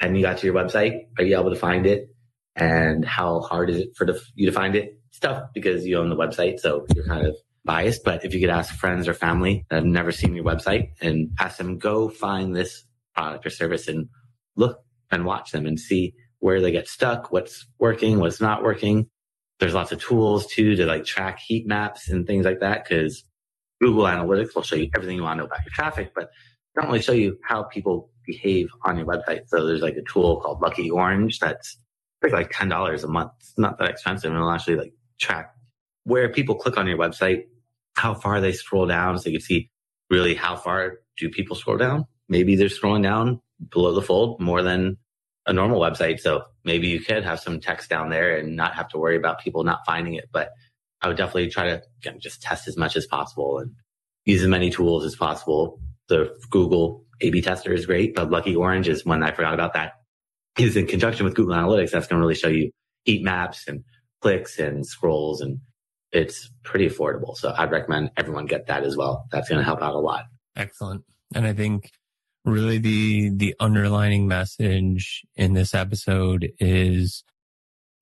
and 0.00 0.16
you 0.16 0.22
got 0.22 0.38
to 0.38 0.46
your 0.46 0.54
website, 0.54 1.08
are 1.18 1.24
you 1.24 1.38
able 1.38 1.50
to 1.50 1.56
find 1.56 1.86
it? 1.86 2.08
And 2.56 3.04
how 3.04 3.40
hard 3.40 3.68
is 3.68 3.78
it 3.78 3.96
for 3.96 4.06
the, 4.06 4.20
you 4.34 4.46
to 4.46 4.52
find 4.52 4.76
it? 4.76 4.98
It's 5.10 5.18
tough 5.18 5.50
because 5.52 5.86
you 5.86 5.98
own 5.98 6.08
the 6.08 6.16
website. 6.16 6.60
So 6.60 6.86
you're 6.94 7.06
kind 7.06 7.26
of 7.26 7.36
biased. 7.64 8.04
But 8.04 8.24
if 8.24 8.32
you 8.32 8.40
could 8.40 8.50
ask 8.50 8.74
friends 8.74 9.08
or 9.08 9.14
family 9.14 9.66
that 9.68 9.76
have 9.76 9.84
never 9.84 10.12
seen 10.12 10.34
your 10.34 10.44
website 10.44 10.90
and 11.00 11.30
ask 11.38 11.58
them, 11.58 11.78
go 11.78 12.08
find 12.08 12.54
this 12.54 12.84
product 13.14 13.44
or 13.44 13.50
service 13.50 13.88
and 13.88 14.08
look 14.56 14.80
and 15.10 15.24
watch 15.24 15.52
them 15.52 15.66
and 15.66 15.78
see 15.78 16.14
where 16.38 16.60
they 16.60 16.70
get 16.70 16.88
stuck, 16.88 17.32
what's 17.32 17.66
working, 17.78 18.18
what's 18.18 18.40
not 18.40 18.62
working. 18.62 19.08
There's 19.60 19.74
lots 19.74 19.92
of 19.92 20.02
tools 20.02 20.46
too 20.46 20.76
to 20.76 20.86
like 20.86 21.04
track 21.04 21.38
heat 21.38 21.66
maps 21.66 22.08
and 22.08 22.26
things 22.26 22.44
like 22.44 22.60
that 22.60 22.84
because 22.84 23.24
Google 23.80 24.04
Analytics 24.04 24.54
will 24.54 24.62
show 24.62 24.76
you 24.76 24.90
everything 24.94 25.16
you 25.16 25.22
want 25.22 25.38
to 25.38 25.42
know 25.42 25.46
about 25.46 25.64
your 25.64 25.72
traffic, 25.72 26.12
but 26.14 26.30
don't 26.74 26.86
really 26.86 27.02
show 27.02 27.12
you 27.12 27.38
how 27.42 27.62
people 27.62 28.10
behave 28.26 28.68
on 28.84 28.96
your 28.96 29.06
website. 29.06 29.48
So 29.48 29.66
there's 29.66 29.82
like 29.82 29.96
a 29.96 30.02
tool 30.02 30.40
called 30.40 30.60
Lucky 30.60 30.90
Orange 30.90 31.38
that's 31.38 31.76
like 32.22 32.50
ten 32.50 32.68
dollars 32.68 33.04
a 33.04 33.08
month. 33.08 33.32
It's 33.40 33.58
not 33.58 33.78
that 33.78 33.90
expensive, 33.90 34.30
and 34.30 34.38
it'll 34.38 34.50
actually 34.50 34.76
like 34.76 34.94
track 35.20 35.54
where 36.04 36.28
people 36.30 36.54
click 36.54 36.76
on 36.76 36.86
your 36.86 36.98
website, 36.98 37.44
how 37.96 38.14
far 38.14 38.40
they 38.40 38.52
scroll 38.52 38.86
down, 38.86 39.18
so 39.18 39.28
you 39.28 39.38
can 39.38 39.44
see 39.44 39.70
really 40.10 40.34
how 40.34 40.56
far 40.56 41.00
do 41.18 41.28
people 41.28 41.56
scroll 41.56 41.76
down. 41.76 42.06
Maybe 42.28 42.56
they're 42.56 42.68
scrolling 42.68 43.02
down 43.02 43.40
below 43.70 43.92
the 43.92 44.02
fold 44.02 44.40
more 44.40 44.62
than 44.62 44.96
a 45.46 45.52
normal 45.52 45.80
website. 45.80 46.20
So 46.20 46.44
maybe 46.64 46.88
you 46.88 47.00
could 47.00 47.24
have 47.24 47.40
some 47.40 47.60
text 47.60 47.90
down 47.90 48.08
there 48.10 48.36
and 48.36 48.56
not 48.56 48.74
have 48.74 48.88
to 48.88 48.98
worry 48.98 49.16
about 49.16 49.40
people 49.40 49.64
not 49.64 49.80
finding 49.84 50.14
it. 50.14 50.28
But 50.32 50.50
I 51.02 51.08
would 51.08 51.16
definitely 51.16 51.48
try 51.50 51.64
to 51.64 51.82
again, 52.00 52.18
just 52.20 52.42
test 52.42 52.66
as 52.68 52.76
much 52.76 52.96
as 52.96 53.06
possible 53.06 53.58
and 53.58 53.72
use 54.24 54.42
as 54.42 54.48
many 54.48 54.70
tools 54.70 55.04
as 55.04 55.16
possible 55.16 55.78
The 56.08 56.36
Google 56.50 57.04
A/B 57.22 57.40
tester 57.42 57.72
is 57.72 57.86
great, 57.86 58.14
but 58.14 58.30
Lucky 58.30 58.54
Orange 58.54 58.88
is 58.88 59.06
one 59.06 59.22
I 59.22 59.32
forgot 59.32 59.54
about. 59.54 59.72
That 59.72 59.92
is 60.58 60.76
in 60.76 60.86
conjunction 60.86 61.24
with 61.24 61.34
Google 61.34 61.54
Analytics. 61.54 61.90
That's 61.90 62.06
going 62.06 62.20
to 62.20 62.26
really 62.26 62.34
show 62.34 62.48
you 62.48 62.70
heat 63.04 63.22
maps 63.24 63.66
and 63.66 63.84
clicks 64.20 64.58
and 64.58 64.86
scrolls, 64.86 65.40
and 65.40 65.60
it's 66.12 66.50
pretty 66.62 66.88
affordable. 66.88 67.36
So 67.36 67.54
I'd 67.56 67.70
recommend 67.70 68.10
everyone 68.16 68.46
get 68.46 68.66
that 68.66 68.84
as 68.84 68.96
well. 68.96 69.26
That's 69.32 69.48
going 69.48 69.58
to 69.58 69.64
help 69.64 69.82
out 69.82 69.94
a 69.94 69.98
lot. 69.98 70.24
Excellent. 70.56 71.04
And 71.34 71.46
I 71.46 71.52
think 71.54 71.90
really 72.44 72.78
the 72.78 73.30
the 73.30 73.54
underlining 73.58 74.28
message 74.28 75.24
in 75.34 75.54
this 75.54 75.74
episode 75.74 76.52
is 76.58 77.24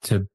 to 0.03 0.29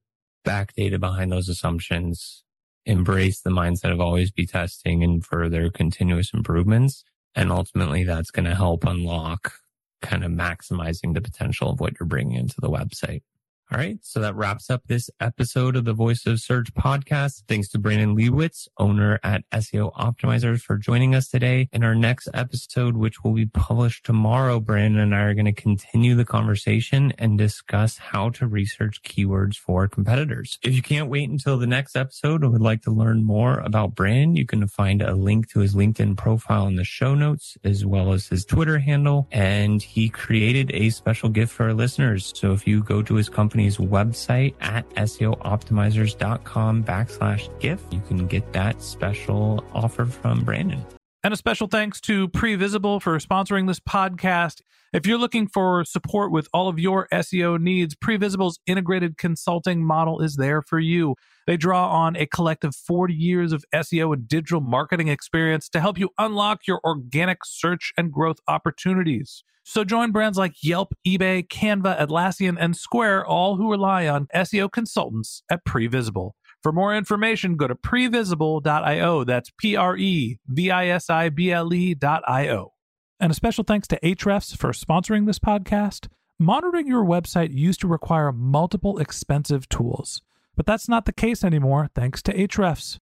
back 0.45 0.73
data 0.75 0.97
behind 0.97 1.31
those 1.31 1.49
assumptions, 1.49 2.43
embrace 2.85 3.41
the 3.41 3.49
mindset 3.49 3.91
of 3.91 3.99
always 3.99 4.31
be 4.31 4.45
testing 4.45 5.03
and 5.03 5.25
further 5.25 5.69
continuous 5.69 6.33
improvements. 6.33 7.03
And 7.35 7.51
ultimately 7.51 8.03
that's 8.03 8.31
going 8.31 8.45
to 8.45 8.55
help 8.55 8.85
unlock 8.85 9.53
kind 10.01 10.23
of 10.23 10.31
maximizing 10.31 11.13
the 11.13 11.21
potential 11.21 11.69
of 11.69 11.79
what 11.79 11.93
you're 11.99 12.07
bringing 12.07 12.37
into 12.37 12.55
the 12.59 12.69
website. 12.69 13.23
All 13.69 13.77
right. 13.77 13.97
So 14.01 14.21
that 14.21 14.35
wraps 14.35 14.69
up 14.69 14.83
this 14.87 15.09
episode 15.19 15.75
of 15.75 15.83
the 15.83 15.91
Voice 15.91 16.25
of 16.25 16.39
Search 16.39 16.73
podcast. 16.73 17.43
Thanks 17.49 17.67
to 17.69 17.77
Brandon 17.77 18.15
Leibowitz, 18.15 18.69
owner 18.77 19.19
at 19.23 19.43
SEO 19.51 19.93
Optimizers 19.95 20.61
for 20.61 20.77
joining 20.77 21.13
us 21.13 21.27
today. 21.27 21.67
In 21.73 21.83
our 21.83 21.93
next 21.93 22.29
episode, 22.33 22.95
which 22.95 23.25
will 23.25 23.33
be 23.33 23.45
published 23.45 24.05
tomorrow, 24.05 24.61
Brandon 24.61 25.01
and 25.01 25.13
I 25.13 25.19
are 25.23 25.33
going 25.33 25.45
to 25.47 25.51
continue 25.51 26.15
the 26.15 26.23
conversation 26.23 27.11
and 27.17 27.37
discuss 27.37 27.97
how 27.97 28.29
to 28.29 28.47
research 28.47 29.03
keywords 29.03 29.57
for 29.57 29.85
competitors. 29.89 30.57
If 30.63 30.73
you 30.73 30.81
can't 30.81 31.09
wait 31.09 31.29
until 31.29 31.57
the 31.57 31.67
next 31.67 31.97
episode 31.97 32.45
or 32.45 32.49
would 32.49 32.61
like 32.61 32.83
to 32.83 32.91
learn 32.91 33.25
more 33.25 33.59
about 33.59 33.95
Brandon, 33.95 34.37
you 34.37 34.45
can 34.45 34.65
find 34.69 35.01
a 35.01 35.13
link 35.13 35.49
to 35.49 35.59
his 35.59 35.75
LinkedIn 35.75 36.15
profile 36.15 36.67
in 36.67 36.77
the 36.77 36.85
show 36.85 37.15
notes, 37.15 37.57
as 37.65 37.85
well 37.85 38.13
as 38.13 38.27
his 38.27 38.45
Twitter 38.45 38.79
handle. 38.79 39.27
And 39.29 39.81
he 39.81 40.07
created 40.07 40.71
a 40.73 40.89
special 40.89 41.27
gift 41.27 41.51
for 41.51 41.65
our 41.65 41.73
listeners. 41.73 42.31
So 42.33 42.53
if 42.53 42.65
you 42.65 42.81
go 42.81 43.03
to 43.03 43.15
his 43.15 43.27
company, 43.27 43.56
company's 43.57 43.77
website 43.77 44.53
at 44.61 44.87
SEOoptimizers.com 44.91 46.83
backslash 46.83 47.59
gift. 47.59 47.91
You 47.91 48.01
can 48.07 48.27
get 48.27 48.53
that 48.53 48.83
special 48.83 49.63
offer 49.73 50.05
from 50.05 50.43
Brandon. 50.43 50.85
And 51.23 51.33
a 51.33 51.37
special 51.37 51.65
thanks 51.65 51.99
to 52.01 52.27
Previsible 52.27 53.01
for 53.01 53.17
sponsoring 53.17 53.65
this 53.65 53.79
podcast. 53.79 54.61
If 54.93 55.07
you're 55.07 55.17
looking 55.17 55.47
for 55.47 55.83
support 55.85 56.31
with 56.31 56.47
all 56.53 56.69
of 56.69 56.77
your 56.77 57.07
SEO 57.11 57.59
needs, 57.59 57.95
Previsible's 57.95 58.59
integrated 58.67 59.17
consulting 59.17 59.83
model 59.83 60.21
is 60.21 60.35
there 60.35 60.61
for 60.61 60.79
you. 60.79 61.15
They 61.47 61.57
draw 61.57 61.89
on 61.89 62.15
a 62.15 62.27
collective 62.27 62.75
40 62.75 63.15
years 63.15 63.53
of 63.53 63.65
SEO 63.73 64.13
and 64.13 64.27
digital 64.27 64.61
marketing 64.61 65.07
experience 65.07 65.67
to 65.69 65.79
help 65.79 65.97
you 65.97 66.11
unlock 66.19 66.67
your 66.67 66.79
organic 66.83 67.39
search 67.43 67.91
and 67.97 68.11
growth 68.11 68.37
opportunities. 68.47 69.43
So 69.69 69.83
join 69.83 70.13
brands 70.13 70.37
like 70.37 70.63
Yelp, 70.63 70.93
eBay, 71.05 71.45
Canva, 71.45 71.99
Atlassian, 71.99 72.55
and 72.57 72.73
Square, 72.73 73.25
all 73.25 73.57
who 73.57 73.69
rely 73.69 74.07
on 74.07 74.29
SEO 74.33 74.71
consultants 74.71 75.43
at 75.51 75.65
Previsible. 75.65 76.31
For 76.63 76.71
more 76.71 76.95
information, 76.95 77.57
go 77.57 77.67
to 77.67 77.75
previsible.io. 77.75 79.25
That's 79.25 79.51
P 79.59 79.75
R 79.75 79.97
E 79.97 80.39
V 80.47 80.71
I 80.71 80.87
S 80.87 81.09
I 81.09 81.27
B 81.27 81.51
L 81.51 81.73
E.io. 81.73 82.73
And 83.19 83.29
a 83.29 83.35
special 83.35 83.65
thanks 83.65 83.89
to 83.89 83.99
Ahrefs 83.99 84.55
for 84.55 84.71
sponsoring 84.71 85.25
this 85.25 85.37
podcast. 85.37 86.07
Monitoring 86.39 86.87
your 86.87 87.03
website 87.03 87.53
used 87.53 87.81
to 87.81 87.89
require 87.89 88.31
multiple 88.31 88.99
expensive 88.99 89.67
tools, 89.67 90.21
but 90.55 90.65
that's 90.65 90.87
not 90.87 91.03
the 91.03 91.11
case 91.11 91.43
anymore 91.43 91.89
thanks 91.93 92.21
to 92.23 92.33
Ahrefs 92.33 92.99